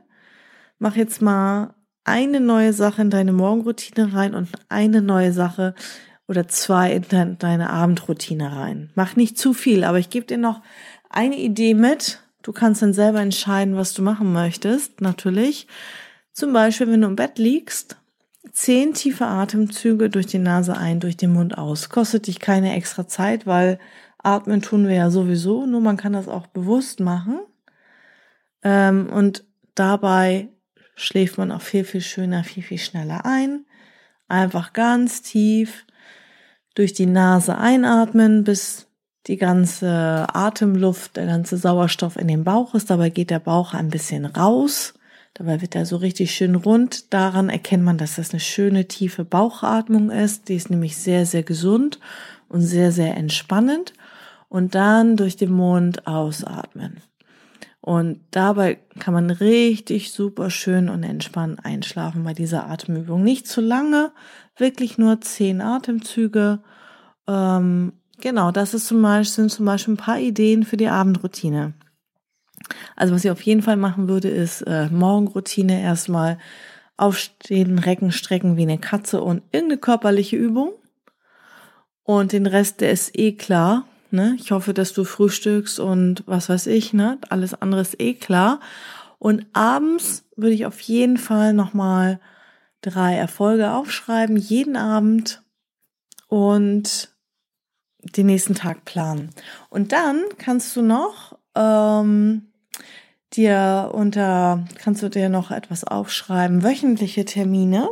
Mach 0.78 0.96
jetzt 0.96 1.20
mal 1.20 1.74
eine 2.04 2.40
neue 2.40 2.72
Sache 2.72 3.02
in 3.02 3.10
deine 3.10 3.32
Morgenroutine 3.32 4.12
rein 4.12 4.34
und 4.34 4.48
eine 4.68 5.02
neue 5.02 5.32
Sache 5.32 5.74
oder 6.28 6.48
zwei 6.48 6.92
in 6.92 7.36
deine 7.38 7.70
Abendroutine 7.70 8.56
rein. 8.56 8.90
Mach 8.94 9.16
nicht 9.16 9.38
zu 9.38 9.52
viel, 9.52 9.84
aber 9.84 9.98
ich 9.98 10.10
gebe 10.10 10.26
dir 10.26 10.38
noch 10.38 10.62
eine 11.10 11.36
Idee 11.36 11.74
mit. 11.74 12.20
Du 12.42 12.52
kannst 12.52 12.82
dann 12.82 12.92
selber 12.92 13.20
entscheiden, 13.20 13.76
was 13.76 13.94
du 13.94 14.02
machen 14.02 14.32
möchtest, 14.32 15.00
natürlich. 15.00 15.66
Zum 16.32 16.52
Beispiel, 16.52 16.88
wenn 16.88 17.02
du 17.02 17.08
im 17.08 17.16
Bett 17.16 17.38
liegst, 17.38 17.96
zehn 18.50 18.94
tiefe 18.94 19.26
Atemzüge 19.26 20.10
durch 20.10 20.26
die 20.26 20.38
Nase 20.38 20.76
ein, 20.76 21.00
durch 21.00 21.16
den 21.16 21.32
Mund 21.32 21.56
aus. 21.56 21.88
Kostet 21.88 22.26
dich 22.26 22.40
keine 22.40 22.74
extra 22.74 23.06
Zeit, 23.06 23.46
weil 23.46 23.78
atmen 24.18 24.62
tun 24.62 24.88
wir 24.88 24.94
ja 24.94 25.10
sowieso, 25.10 25.66
nur 25.66 25.80
man 25.80 25.96
kann 25.96 26.12
das 26.12 26.28
auch 26.28 26.46
bewusst 26.48 27.00
machen. 27.00 27.40
Ähm, 28.62 29.08
und 29.12 29.44
dabei 29.74 30.48
schläft 30.94 31.38
man 31.38 31.52
auch 31.52 31.62
viel, 31.62 31.84
viel 31.84 32.00
schöner, 32.00 32.44
viel, 32.44 32.62
viel 32.62 32.78
schneller 32.78 33.24
ein. 33.24 33.64
Einfach 34.28 34.72
ganz 34.72 35.22
tief 35.22 35.86
durch 36.74 36.92
die 36.92 37.06
Nase 37.06 37.58
einatmen, 37.58 38.44
bis 38.44 38.88
die 39.26 39.36
ganze 39.36 40.26
Atemluft, 40.32 41.16
der 41.16 41.26
ganze 41.26 41.56
Sauerstoff 41.56 42.16
in 42.16 42.28
den 42.28 42.44
Bauch 42.44 42.74
ist. 42.74 42.90
Dabei 42.90 43.10
geht 43.10 43.30
der 43.30 43.38
Bauch 43.38 43.74
ein 43.74 43.88
bisschen 43.88 44.26
raus. 44.26 44.94
Dabei 45.34 45.62
wird 45.62 45.74
er 45.74 45.86
so 45.86 45.96
richtig 45.96 46.34
schön 46.34 46.54
rund. 46.54 47.12
Daran 47.12 47.48
erkennt 47.48 47.84
man, 47.84 47.98
dass 47.98 48.16
das 48.16 48.32
eine 48.32 48.40
schöne 48.40 48.86
tiefe 48.86 49.24
Bauchatmung 49.24 50.10
ist. 50.10 50.48
Die 50.48 50.56
ist 50.56 50.70
nämlich 50.70 50.96
sehr, 50.96 51.24
sehr 51.24 51.42
gesund 51.42 51.98
und 52.48 52.60
sehr, 52.60 52.92
sehr 52.92 53.16
entspannend. 53.16 53.94
Und 54.48 54.74
dann 54.74 55.16
durch 55.16 55.36
den 55.36 55.52
Mund 55.52 56.06
ausatmen. 56.06 57.00
Und 57.80 58.20
dabei 58.30 58.78
kann 59.00 59.12
man 59.12 59.30
richtig 59.30 60.12
super 60.12 60.50
schön 60.50 60.88
und 60.88 61.02
entspannt 61.02 61.64
einschlafen 61.64 62.22
bei 62.22 62.32
dieser 62.32 62.68
Atemübung. 62.68 63.24
Nicht 63.24 63.48
zu 63.48 63.60
lange, 63.60 64.12
wirklich 64.56 64.98
nur 64.98 65.20
zehn 65.20 65.60
Atemzüge. 65.60 66.60
Ähm, 67.26 67.94
genau, 68.20 68.52
das 68.52 68.74
ist 68.74 68.86
zum 68.86 69.02
Beispiel, 69.02 69.34
sind 69.34 69.50
zum 69.50 69.66
Beispiel 69.66 69.94
ein 69.94 69.96
paar 69.96 70.20
Ideen 70.20 70.64
für 70.64 70.76
die 70.76 70.88
Abendroutine. 70.88 71.74
Also 72.96 73.14
was 73.14 73.24
ich 73.24 73.30
auf 73.30 73.42
jeden 73.42 73.62
Fall 73.62 73.76
machen 73.76 74.08
würde, 74.08 74.28
ist 74.28 74.62
äh, 74.62 74.88
Morgenroutine 74.90 75.82
erstmal 75.82 76.38
aufstehen, 76.96 77.78
recken, 77.78 78.12
strecken 78.12 78.56
wie 78.56 78.62
eine 78.62 78.78
Katze 78.78 79.22
und 79.22 79.42
irgendeine 79.52 79.78
körperliche 79.78 80.36
Übung. 80.36 80.72
Und 82.04 82.32
den 82.32 82.46
Rest, 82.46 82.80
der 82.80 82.90
ist 82.90 83.18
eh 83.18 83.32
klar. 83.32 83.86
Ne? 84.10 84.36
Ich 84.38 84.50
hoffe, 84.52 84.74
dass 84.74 84.92
du 84.92 85.04
frühstückst 85.04 85.80
und 85.80 86.22
was 86.26 86.48
weiß 86.48 86.66
ich, 86.66 86.92
ne? 86.92 87.18
Alles 87.30 87.54
andere 87.54 87.80
ist 87.80 88.00
eh 88.00 88.14
klar. 88.14 88.60
Und 89.18 89.46
abends 89.52 90.24
würde 90.36 90.54
ich 90.54 90.66
auf 90.66 90.80
jeden 90.80 91.16
Fall 91.16 91.54
nochmal 91.54 92.20
drei 92.82 93.14
Erfolge 93.14 93.72
aufschreiben, 93.72 94.36
jeden 94.36 94.76
Abend 94.76 95.42
und 96.26 97.10
den 98.16 98.26
nächsten 98.26 98.54
Tag 98.54 98.84
planen. 98.84 99.30
Und 99.70 99.92
dann 99.92 100.24
kannst 100.38 100.76
du 100.76 100.82
noch 100.82 101.38
ähm, 101.54 102.51
dir 103.36 103.90
unter, 103.92 104.64
kannst 104.78 105.02
du 105.02 105.08
dir 105.08 105.28
noch 105.28 105.50
etwas 105.50 105.84
aufschreiben, 105.84 106.62
wöchentliche 106.62 107.24
Termine 107.24 107.88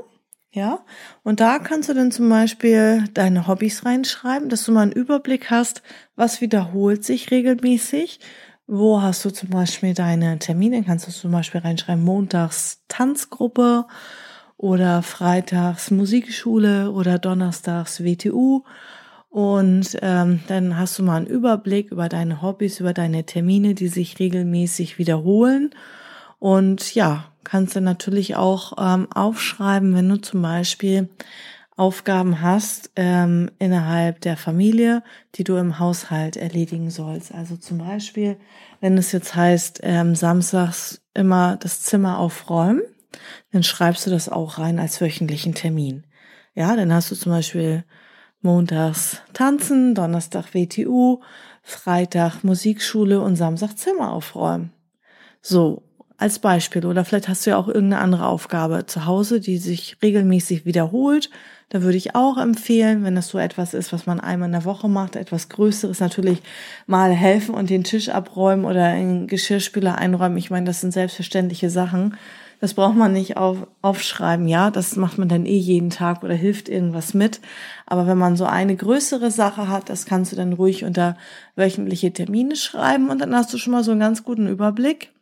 ja, 0.53 0.81
und 1.23 1.39
da 1.39 1.61
kannst 1.61 1.89
du 1.89 1.95
dann 1.95 2.11
zum 2.11 2.29
Beispiel 2.29 3.05
deine 3.15 3.47
Hobbys 3.47 3.85
reinschreiben, 3.87 4.49
dass 4.49 4.65
du 4.65 4.73
mal 4.73 4.83
einen 4.83 4.93
Überblick 4.93 5.49
hast, 5.51 5.83
was 6.17 6.41
wiederholt 6.41 7.05
sich 7.05 7.31
regelmäßig. 7.31 8.19
Wo 8.67 9.01
hast 9.01 9.25
du 9.25 9.31
zum 9.31 9.51
Beispiel 9.51 9.95
deine 9.95 10.41
Termine? 10.41 10.83
Kannst 10.83 11.07
du 11.07 11.13
zum 11.13 11.31
Beispiel 11.31 11.61
reinschreiben, 11.61 12.03
montags 12.03 12.83
Tanzgruppe 12.89 13.87
oder 14.57 15.03
freitags 15.03 15.93
Musikschule 15.93 16.91
oder 16.91 17.19
donnerstags 17.21 18.03
WTU. 18.03 18.65
Und 19.31 19.97
ähm, 20.03 20.41
dann 20.49 20.77
hast 20.77 20.99
du 20.99 21.05
mal 21.05 21.17
einen 21.17 21.27
Überblick 21.27 21.93
über 21.93 22.09
deine 22.09 22.43
Hobbys, 22.43 22.81
über 22.81 22.93
deine 22.93 23.25
Termine, 23.25 23.75
die 23.75 23.89
sich 23.89 24.19
regelmäßig 24.19 24.99
wiederholen. 24.99 25.71
Und 26.41 26.95
ja, 26.97 27.27
kannst 27.45 27.77
du 27.77 27.81
natürlich 27.81 28.35
auch 28.35 28.73
ähm, 28.79 29.07
aufschreiben, 29.13 29.95
wenn 29.95 30.09
du 30.09 30.21
zum 30.21 30.43
Beispiel 30.43 31.09
Aufgaben 31.77 32.43
hast 32.43 32.91
ähm, 32.97 33.51
innerhalb 33.59 34.21
der 34.21 34.37
Familie, 34.37 35.03
die 35.37 35.45
du 35.45 35.57
im 35.57 35.79
Haushalt 35.79 36.37
erledigen 36.37 36.91
sollst. 36.91 37.33
Also 37.33 37.57
zum 37.57 37.79
Beispiel, 37.79 38.37
wenn 38.81 38.99
es 38.99 39.13
jetzt 39.13 39.35
heißt, 39.35 39.81
ähm, 39.85 40.15
samstags 40.15 41.01
immer 41.15 41.57
das 41.57 41.83
Zimmer 41.83 42.19
aufräumen, 42.19 42.83
dann 43.53 43.63
schreibst 43.63 44.07
du 44.07 44.11
das 44.11 44.29
auch 44.29 44.59
rein 44.59 44.79
als 44.79 45.01
wöchentlichen 45.01 45.55
Termin. 45.55 46.05
Ja, 46.55 46.77
dann 46.77 46.93
hast 46.93 47.11
du 47.13 47.15
zum 47.15 47.33
Beispiel 47.33 47.85
montags 48.43 49.23
tanzen, 49.33 49.95
Donnerstag 49.95 50.55
WTU, 50.55 51.21
Freitag 51.63 52.43
Musikschule 52.43 53.21
und 53.21 53.37
Samstag 53.37 53.77
Zimmer 53.77 54.13
aufräumen. 54.13 54.73
So, 55.43 55.83
als 56.21 56.39
Beispiel. 56.39 56.85
Oder 56.85 57.05
vielleicht 57.05 57.29
hast 57.29 57.47
du 57.47 57.51
ja 57.51 57.57
auch 57.57 57.67
irgendeine 57.67 58.03
andere 58.03 58.27
Aufgabe 58.27 58.85
zu 58.87 59.07
Hause, 59.07 59.41
die 59.41 59.57
sich 59.57 59.97
regelmäßig 60.03 60.67
wiederholt. 60.67 61.31
Da 61.71 61.83
würde 61.83 61.97
ich 61.97 62.15
auch 62.15 62.37
empfehlen, 62.37 63.05
wenn 63.05 63.15
das 63.15 63.29
so 63.29 63.39
etwas 63.39 63.75
ist, 63.75 63.93
was 63.93 64.05
man 64.05 64.21
einmal 64.21 64.49
in 64.49 64.53
der 64.53 64.65
Woche 64.65 64.89
macht, 64.89 65.17
etwas 65.17 65.49
Größeres, 65.49 66.01
natürlich 66.01 66.43
mal 66.87 67.13
helfen 67.13 67.55
und 67.55 67.71
den 67.71 67.85
Tisch 67.85 68.11
abräumen 68.11 68.65
oder 68.65 68.85
einen 68.85 69.29
Geschirrspüler 69.29 69.97
einräumen. 69.97 70.37
Ich 70.37 70.51
meine, 70.51 70.67
das 70.67 70.81
sind 70.83 70.93
selbstverständliche 70.93 71.71
Sachen. 71.71 72.17
Das 72.61 72.75
braucht 72.75 72.95
man 72.95 73.15
nicht 73.15 73.39
auf, 73.39 73.67
aufschreiben, 73.81 74.47
ja. 74.47 74.71
Das 74.71 74.95
macht 74.97 75.17
man 75.17 75.29
dann 75.29 75.47
eh 75.47 75.57
jeden 75.57 75.89
Tag 75.89 76.23
oder 76.23 76.35
hilft 76.35 76.69
irgendwas 76.69 77.15
mit. 77.15 77.41
Aber 77.87 78.07
wenn 78.07 78.19
man 78.19 78.37
so 78.37 78.45
eine 78.45 78.77
größere 78.77 79.31
Sache 79.31 79.69
hat, 79.69 79.89
das 79.89 80.05
kannst 80.05 80.33
du 80.33 80.37
dann 80.37 80.53
ruhig 80.53 80.85
unter 80.85 81.17
wöchentliche 81.57 82.13
Termine 82.13 82.57
schreiben 82.57 83.09
und 83.09 83.19
dann 83.21 83.35
hast 83.35 83.53
du 83.53 83.59
schon 83.59 83.73
mal 83.73 83.83
so 83.83 83.93
einen 83.93 84.01
ganz 84.01 84.25
guten 84.25 84.47
Überblick 84.47 85.13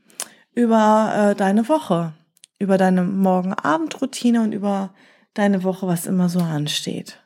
über 0.52 1.12
äh, 1.14 1.34
deine 1.36 1.68
Woche, 1.68 2.12
über 2.58 2.76
deine 2.76 3.04
Morgen-Abend-Routine 3.04 4.42
und 4.42 4.52
über 4.52 4.92
deine 5.34 5.62
Woche, 5.62 5.86
was 5.86 6.06
immer 6.06 6.28
so 6.28 6.40
ansteht. 6.40 7.20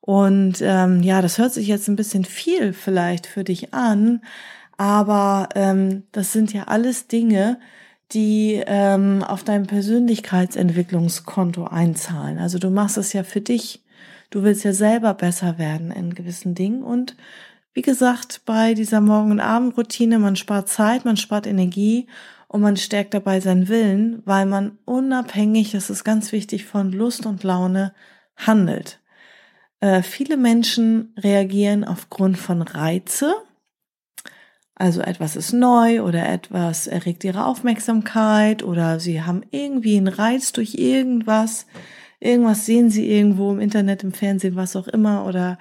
Und 0.00 0.62
ähm, 0.62 1.02
ja, 1.02 1.20
das 1.20 1.36
hört 1.36 1.52
sich 1.52 1.66
jetzt 1.66 1.86
ein 1.88 1.96
bisschen 1.96 2.24
viel 2.24 2.72
vielleicht 2.72 3.26
für 3.26 3.44
dich 3.44 3.74
an, 3.74 4.22
aber 4.78 5.50
ähm, 5.54 6.04
das 6.12 6.32
sind 6.32 6.54
ja 6.54 6.64
alles 6.64 7.08
Dinge, 7.08 7.60
die 8.12 8.62
ähm, 8.66 9.22
auf 9.22 9.44
dein 9.44 9.66
Persönlichkeitsentwicklungskonto 9.66 11.64
einzahlen. 11.64 12.38
Also 12.38 12.58
du 12.58 12.70
machst 12.70 12.96
es 12.96 13.12
ja 13.12 13.22
für 13.22 13.40
dich. 13.40 13.84
Du 14.30 14.42
willst 14.42 14.64
ja 14.64 14.72
selber 14.72 15.14
besser 15.14 15.58
werden 15.58 15.90
in 15.90 16.14
gewissen 16.14 16.54
Dingen 16.54 16.82
und 16.82 17.16
wie 17.78 17.82
gesagt, 17.82 18.40
bei 18.44 18.74
dieser 18.74 19.00
Morgen- 19.00 19.30
und 19.30 19.40
Abendroutine, 19.40 20.18
man 20.18 20.34
spart 20.34 20.68
Zeit, 20.68 21.04
man 21.04 21.16
spart 21.16 21.46
Energie 21.46 22.08
und 22.48 22.60
man 22.60 22.76
stärkt 22.76 23.14
dabei 23.14 23.38
seinen 23.38 23.68
Willen, 23.68 24.20
weil 24.24 24.46
man 24.46 24.78
unabhängig, 24.84 25.72
das 25.72 25.88
ist 25.88 26.02
ganz 26.02 26.32
wichtig, 26.32 26.64
von 26.64 26.90
Lust 26.90 27.24
und 27.24 27.44
Laune 27.44 27.94
handelt. 28.36 29.00
Äh, 29.80 30.02
viele 30.02 30.36
Menschen 30.36 31.14
reagieren 31.16 31.84
aufgrund 31.84 32.36
von 32.36 32.62
Reize, 32.62 33.32
also 34.78 35.00
etwas 35.00 35.34
ist 35.34 35.52
neu 35.52 36.02
oder 36.02 36.28
etwas 36.28 36.86
erregt 36.86 37.24
ihre 37.24 37.44
Aufmerksamkeit 37.44 38.62
oder 38.62 39.00
sie 39.00 39.22
haben 39.22 39.42
irgendwie 39.50 39.96
einen 39.96 40.08
Reiz 40.08 40.52
durch 40.52 40.74
irgendwas, 40.74 41.66
irgendwas 42.20 42.64
sehen 42.64 42.88
sie 42.90 43.10
irgendwo 43.10 43.50
im 43.50 43.60
Internet, 43.60 44.04
im 44.04 44.12
Fernsehen, 44.12 44.54
was 44.56 44.76
auch 44.76 44.86
immer 44.86 45.26
oder 45.26 45.58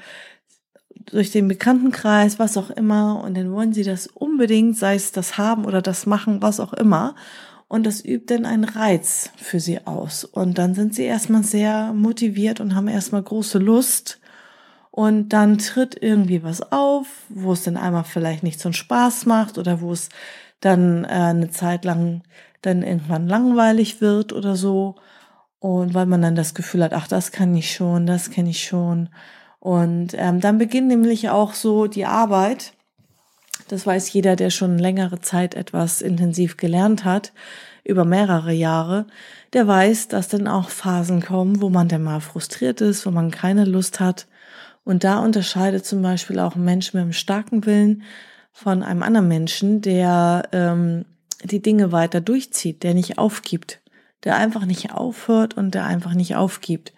durch 1.11 1.31
den 1.31 1.47
Bekanntenkreis, 1.47 2.37
was 2.37 2.57
auch 2.57 2.69
immer, 2.69 3.23
und 3.23 3.35
dann 3.35 3.51
wollen 3.51 3.73
sie 3.73 3.83
das 3.83 4.07
unbedingt, 4.07 4.77
sei 4.77 4.95
es 4.95 5.11
das 5.11 5.37
haben 5.37 5.65
oder 5.65 5.81
das 5.81 6.05
machen, 6.05 6.41
was 6.41 6.59
auch 6.59 6.73
immer. 6.73 7.15
Und 7.69 7.85
das 7.85 8.03
übt 8.03 8.33
dann 8.33 8.45
einen 8.45 8.63
Reiz 8.63 9.31
für 9.35 9.59
sie 9.59 9.85
aus. 9.85 10.23
Und 10.23 10.57
dann 10.57 10.73
sind 10.73 10.95
sie 10.95 11.03
erstmal 11.03 11.43
sehr 11.43 11.93
motiviert 11.93 12.61
und 12.61 12.75
haben 12.75 12.87
erstmal 12.87 13.23
große 13.23 13.59
Lust. 13.59 14.19
Und 14.97 15.29
dann 15.29 15.59
tritt 15.59 15.95
irgendwie 16.01 16.41
was 16.41 16.71
auf, 16.71 17.05
wo 17.29 17.53
es 17.53 17.61
dann 17.61 17.77
einmal 17.77 18.03
vielleicht 18.03 18.41
nicht 18.41 18.59
so 18.59 18.69
einen 18.69 18.73
Spaß 18.73 19.27
macht 19.27 19.59
oder 19.59 19.79
wo 19.79 19.93
es 19.93 20.09
dann 20.59 21.03
äh, 21.03 21.09
eine 21.09 21.51
Zeit 21.51 21.85
lang 21.85 22.23
dann 22.63 22.81
irgendwann 22.81 23.27
langweilig 23.27 24.01
wird 24.01 24.33
oder 24.33 24.55
so. 24.55 24.95
Und 25.59 25.93
weil 25.93 26.07
man 26.07 26.23
dann 26.23 26.33
das 26.33 26.55
Gefühl 26.55 26.83
hat, 26.83 26.93
ach, 26.93 27.07
das 27.07 27.31
kann 27.31 27.55
ich 27.55 27.75
schon, 27.75 28.07
das 28.07 28.31
kenne 28.31 28.49
ich 28.49 28.63
schon. 28.63 29.09
Und 29.59 30.15
ähm, 30.15 30.41
dann 30.41 30.57
beginnt 30.57 30.87
nämlich 30.87 31.29
auch 31.29 31.53
so 31.53 31.85
die 31.85 32.07
Arbeit. 32.07 32.73
Das 33.67 33.85
weiß 33.85 34.11
jeder, 34.13 34.35
der 34.35 34.49
schon 34.49 34.79
längere 34.79 35.21
Zeit 35.21 35.53
etwas 35.53 36.01
intensiv 36.01 36.57
gelernt 36.57 37.05
hat, 37.05 37.33
über 37.83 38.03
mehrere 38.03 38.51
Jahre, 38.51 39.05
der 39.53 39.67
weiß, 39.67 40.07
dass 40.07 40.27
dann 40.27 40.47
auch 40.47 40.69
Phasen 40.69 41.21
kommen, 41.21 41.61
wo 41.61 41.69
man 41.69 41.87
dann 41.87 42.01
mal 42.01 42.19
frustriert 42.19 42.81
ist, 42.81 43.05
wo 43.05 43.11
man 43.11 43.29
keine 43.29 43.65
Lust 43.65 43.99
hat. 43.99 44.25
Und 44.87 45.03
da 45.03 45.19
unterscheidet 45.19 45.85
zum 45.85 46.01
Beispiel 46.01 46.39
auch 46.39 46.55
ein 46.55 46.63
Mensch 46.63 46.93
mit 46.93 47.01
einem 47.01 47.11
starken 47.11 47.65
Willen 47.65 48.03
von 48.53 48.83
einem 48.83 49.03
anderen 49.03 49.27
Menschen, 49.27 49.81
der 49.81 50.47
ähm, 50.53 51.03
die 51.43 51.61
Dinge 51.61 51.91
weiter 51.91 52.21
durchzieht, 52.21 52.83
der 52.83 52.93
nicht 52.93 53.17
aufgibt, 53.17 53.81
der 54.23 54.37
einfach 54.37 54.63
nicht 54.63 54.93
aufhört 54.93 55.57
und 55.57 55.75
der 55.75 55.85
einfach 55.85 56.13
nicht 56.13 56.37
aufgibt. 56.37 56.93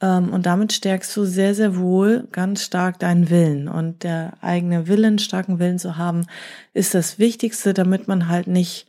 Ähm, 0.00 0.32
und 0.32 0.46
damit 0.46 0.72
stärkst 0.72 1.16
du 1.16 1.24
sehr, 1.24 1.56
sehr 1.56 1.76
wohl 1.76 2.28
ganz 2.30 2.62
stark 2.62 3.00
deinen 3.00 3.28
Willen. 3.28 3.66
Und 3.66 4.04
der 4.04 4.34
eigene 4.40 4.86
Willen, 4.86 5.18
starken 5.18 5.58
Willen 5.58 5.80
zu 5.80 5.96
haben, 5.96 6.26
ist 6.74 6.94
das 6.94 7.18
Wichtigste, 7.18 7.74
damit 7.74 8.06
man 8.06 8.28
halt 8.28 8.46
nicht 8.46 8.86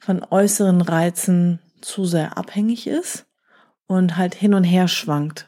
von 0.00 0.24
äußeren 0.28 0.80
Reizen 0.80 1.60
zu 1.80 2.06
sehr 2.06 2.36
abhängig 2.36 2.88
ist 2.88 3.26
und 3.86 4.16
halt 4.16 4.34
hin 4.34 4.54
und 4.54 4.64
her 4.64 4.88
schwankt. 4.88 5.46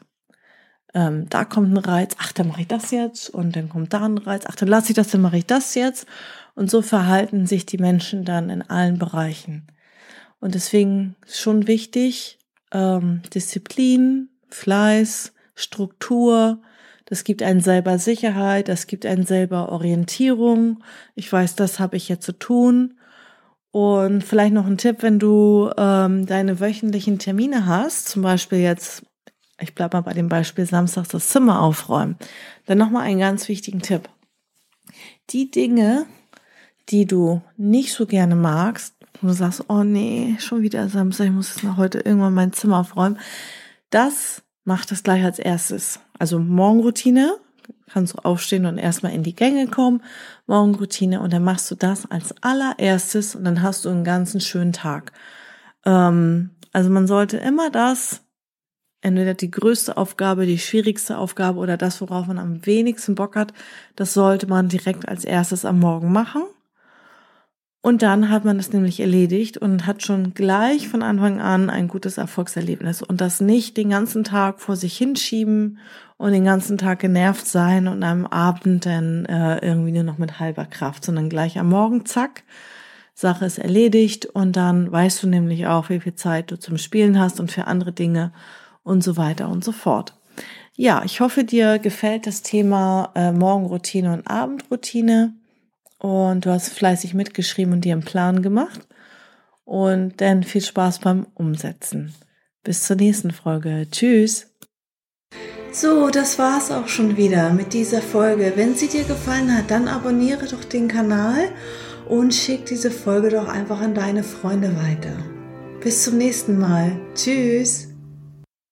Ähm, 0.93 1.27
da 1.29 1.45
kommt 1.45 1.71
ein 1.71 1.77
Reiz, 1.77 2.15
ach, 2.19 2.31
dann 2.33 2.49
mache 2.49 2.61
ich 2.61 2.67
das 2.67 2.91
jetzt 2.91 3.29
und 3.29 3.55
dann 3.55 3.69
kommt 3.69 3.93
da 3.93 4.05
ein 4.05 4.17
Reiz, 4.17 4.43
ach, 4.47 4.55
dann 4.55 4.67
lasse 4.67 4.89
ich 4.89 4.95
das, 4.95 5.09
dann 5.09 5.21
mache 5.21 5.37
ich 5.37 5.45
das 5.45 5.75
jetzt. 5.75 6.05
Und 6.55 6.69
so 6.69 6.81
verhalten 6.81 7.45
sich 7.45 7.65
die 7.65 7.77
Menschen 7.77 8.25
dann 8.25 8.49
in 8.49 8.61
allen 8.61 8.97
Bereichen. 8.97 9.67
Und 10.39 10.55
deswegen 10.55 11.15
ist 11.25 11.39
schon 11.39 11.67
wichtig, 11.67 12.39
ähm, 12.71 13.21
Disziplin, 13.33 14.29
Fleiß, 14.49 15.33
Struktur, 15.55 16.61
das 17.05 17.25
gibt 17.25 17.43
einen 17.43 17.59
selber 17.59 17.99
Sicherheit, 17.99 18.69
das 18.69 18.87
gibt 18.87 19.05
einen 19.05 19.25
selber 19.25 19.69
Orientierung. 19.69 20.81
Ich 21.13 21.31
weiß, 21.31 21.55
das 21.55 21.77
habe 21.77 21.97
ich 21.97 22.07
jetzt 22.07 22.25
zu 22.25 22.31
tun. 22.31 22.97
Und 23.71 24.23
vielleicht 24.23 24.53
noch 24.53 24.65
ein 24.65 24.77
Tipp, 24.77 24.97
wenn 25.01 25.19
du 25.19 25.69
ähm, 25.77 26.25
deine 26.25 26.61
wöchentlichen 26.61 27.19
Termine 27.19 27.65
hast, 27.65 28.07
zum 28.07 28.21
Beispiel 28.21 28.59
jetzt, 28.59 29.03
ich 29.61 29.75
bleibe 29.75 29.97
mal 29.97 30.01
bei 30.01 30.13
dem 30.13 30.29
Beispiel 30.29 30.65
Samstags 30.65 31.09
das 31.09 31.29
Zimmer 31.29 31.61
aufräumen, 31.61 32.17
dann 32.65 32.77
nochmal 32.77 33.03
einen 33.03 33.19
ganz 33.19 33.47
wichtigen 33.47 33.81
Tipp. 33.81 34.09
Die 35.29 35.51
Dinge, 35.51 36.05
die 36.89 37.05
du 37.05 37.41
nicht 37.57 37.93
so 37.93 38.05
gerne 38.05 38.35
magst, 38.35 38.95
und 39.21 39.27
du 39.27 39.33
sagst, 39.33 39.65
oh 39.67 39.83
nee, 39.83 40.35
schon 40.39 40.61
wieder 40.61 40.89
Samstag, 40.89 41.25
ich 41.25 41.31
muss 41.31 41.49
jetzt 41.49 41.63
noch 41.63 41.77
heute 41.77 41.99
irgendwann 41.99 42.33
mein 42.33 42.53
Zimmer 42.53 42.79
aufräumen, 42.79 43.19
das 43.89 44.41
macht 44.63 44.91
das 44.91 45.03
gleich 45.03 45.23
als 45.23 45.37
erstes. 45.37 45.99
Also 46.17 46.39
Morgenroutine, 46.39 47.35
kannst 47.91 48.13
du 48.13 48.19
aufstehen 48.19 48.65
und 48.65 48.77
erstmal 48.77 49.13
in 49.13 49.23
die 49.23 49.35
Gänge 49.35 49.67
kommen, 49.67 50.01
Morgenroutine 50.47 51.21
und 51.21 51.33
dann 51.33 51.43
machst 51.43 51.69
du 51.69 51.75
das 51.75 52.09
als 52.09 52.33
allererstes 52.41 53.35
und 53.35 53.43
dann 53.43 53.61
hast 53.61 53.85
du 53.85 53.89
einen 53.89 54.03
ganzen 54.03 54.41
schönen 54.41 54.73
Tag. 54.73 55.11
Ähm, 55.85 56.51
also 56.73 56.89
man 56.89 57.05
sollte 57.05 57.37
immer 57.37 57.69
das, 57.69 58.21
entweder 59.01 59.33
die 59.33 59.51
größte 59.51 59.97
Aufgabe, 59.97 60.45
die 60.45 60.59
schwierigste 60.59 61.17
Aufgabe 61.17 61.59
oder 61.59 61.77
das, 61.77 62.01
worauf 62.01 62.27
man 62.27 62.37
am 62.37 62.65
wenigsten 62.65 63.15
Bock 63.15 63.35
hat, 63.35 63.53
das 63.95 64.13
sollte 64.13 64.47
man 64.47 64.69
direkt 64.69 65.07
als 65.09 65.25
erstes 65.25 65.65
am 65.65 65.79
Morgen 65.79 66.11
machen. 66.11 66.43
Und 67.83 68.03
dann 68.03 68.29
hat 68.29 68.45
man 68.45 68.57
das 68.57 68.71
nämlich 68.71 68.99
erledigt 68.99 69.57
und 69.57 69.87
hat 69.87 70.03
schon 70.03 70.35
gleich 70.35 70.87
von 70.87 71.01
Anfang 71.01 71.41
an 71.41 71.71
ein 71.71 71.87
gutes 71.87 72.19
Erfolgserlebnis. 72.19 73.01
Und 73.01 73.21
das 73.21 73.41
nicht 73.41 73.75
den 73.75 73.89
ganzen 73.89 74.23
Tag 74.23 74.59
vor 74.59 74.75
sich 74.75 74.95
hinschieben 74.95 75.79
und 76.17 76.31
den 76.31 76.45
ganzen 76.45 76.77
Tag 76.77 76.99
genervt 76.99 77.47
sein 77.47 77.87
und 77.87 78.03
am 78.03 78.27
Abend 78.27 78.85
dann 78.85 79.25
äh, 79.25 79.65
irgendwie 79.65 79.93
nur 79.93 80.03
noch 80.03 80.19
mit 80.19 80.39
halber 80.39 80.65
Kraft, 80.65 81.03
sondern 81.03 81.27
gleich 81.27 81.57
am 81.57 81.69
Morgen, 81.69 82.05
zack, 82.05 82.43
Sache 83.15 83.45
ist 83.45 83.57
erledigt. 83.57 84.27
Und 84.27 84.55
dann 84.55 84.91
weißt 84.91 85.23
du 85.23 85.27
nämlich 85.27 85.65
auch, 85.65 85.89
wie 85.89 85.99
viel 85.99 86.13
Zeit 86.13 86.51
du 86.51 86.59
zum 86.59 86.77
Spielen 86.77 87.19
hast 87.19 87.39
und 87.39 87.51
für 87.51 87.65
andere 87.65 87.93
Dinge 87.93 88.31
und 88.83 89.03
so 89.03 89.17
weiter 89.17 89.49
und 89.49 89.63
so 89.63 89.71
fort. 89.71 90.13
Ja, 90.75 91.03
ich 91.05 91.19
hoffe, 91.19 91.43
dir 91.43 91.79
gefällt 91.79 92.25
das 92.25 92.41
Thema 92.41 93.11
äh, 93.15 93.31
Morgenroutine 93.31 94.13
und 94.13 94.27
Abendroutine 94.27 95.33
und 95.99 96.45
du 96.45 96.49
hast 96.49 96.69
fleißig 96.69 97.13
mitgeschrieben 97.13 97.73
und 97.73 97.85
dir 97.85 97.93
einen 97.93 98.03
Plan 98.03 98.41
gemacht. 98.41 98.87
Und 99.63 100.19
dann 100.19 100.43
viel 100.43 100.61
Spaß 100.61 100.99
beim 100.99 101.27
Umsetzen. 101.35 102.13
Bis 102.63 102.83
zur 102.83 102.95
nächsten 102.95 103.31
Folge. 103.31 103.87
Tschüss. 103.91 104.47
So, 105.71 106.09
das 106.09 106.37
war's 106.37 106.71
auch 106.71 106.87
schon 106.87 107.15
wieder 107.15 107.51
mit 107.51 107.73
dieser 107.73 108.01
Folge. 108.01 108.53
Wenn 108.55 108.75
sie 108.75 108.87
dir 108.87 109.03
gefallen 109.03 109.55
hat, 109.55 109.71
dann 109.71 109.87
abonniere 109.87 110.45
doch 110.47 110.65
den 110.65 110.87
Kanal 110.87 111.49
und 112.09 112.33
schick 112.33 112.65
diese 112.65 112.91
Folge 112.91 113.29
doch 113.29 113.47
einfach 113.47 113.79
an 113.79 113.93
deine 113.93 114.23
Freunde 114.23 114.75
weiter. 114.75 115.15
Bis 115.79 116.03
zum 116.03 116.17
nächsten 116.17 116.59
Mal. 116.59 116.99
Tschüss. 117.15 117.90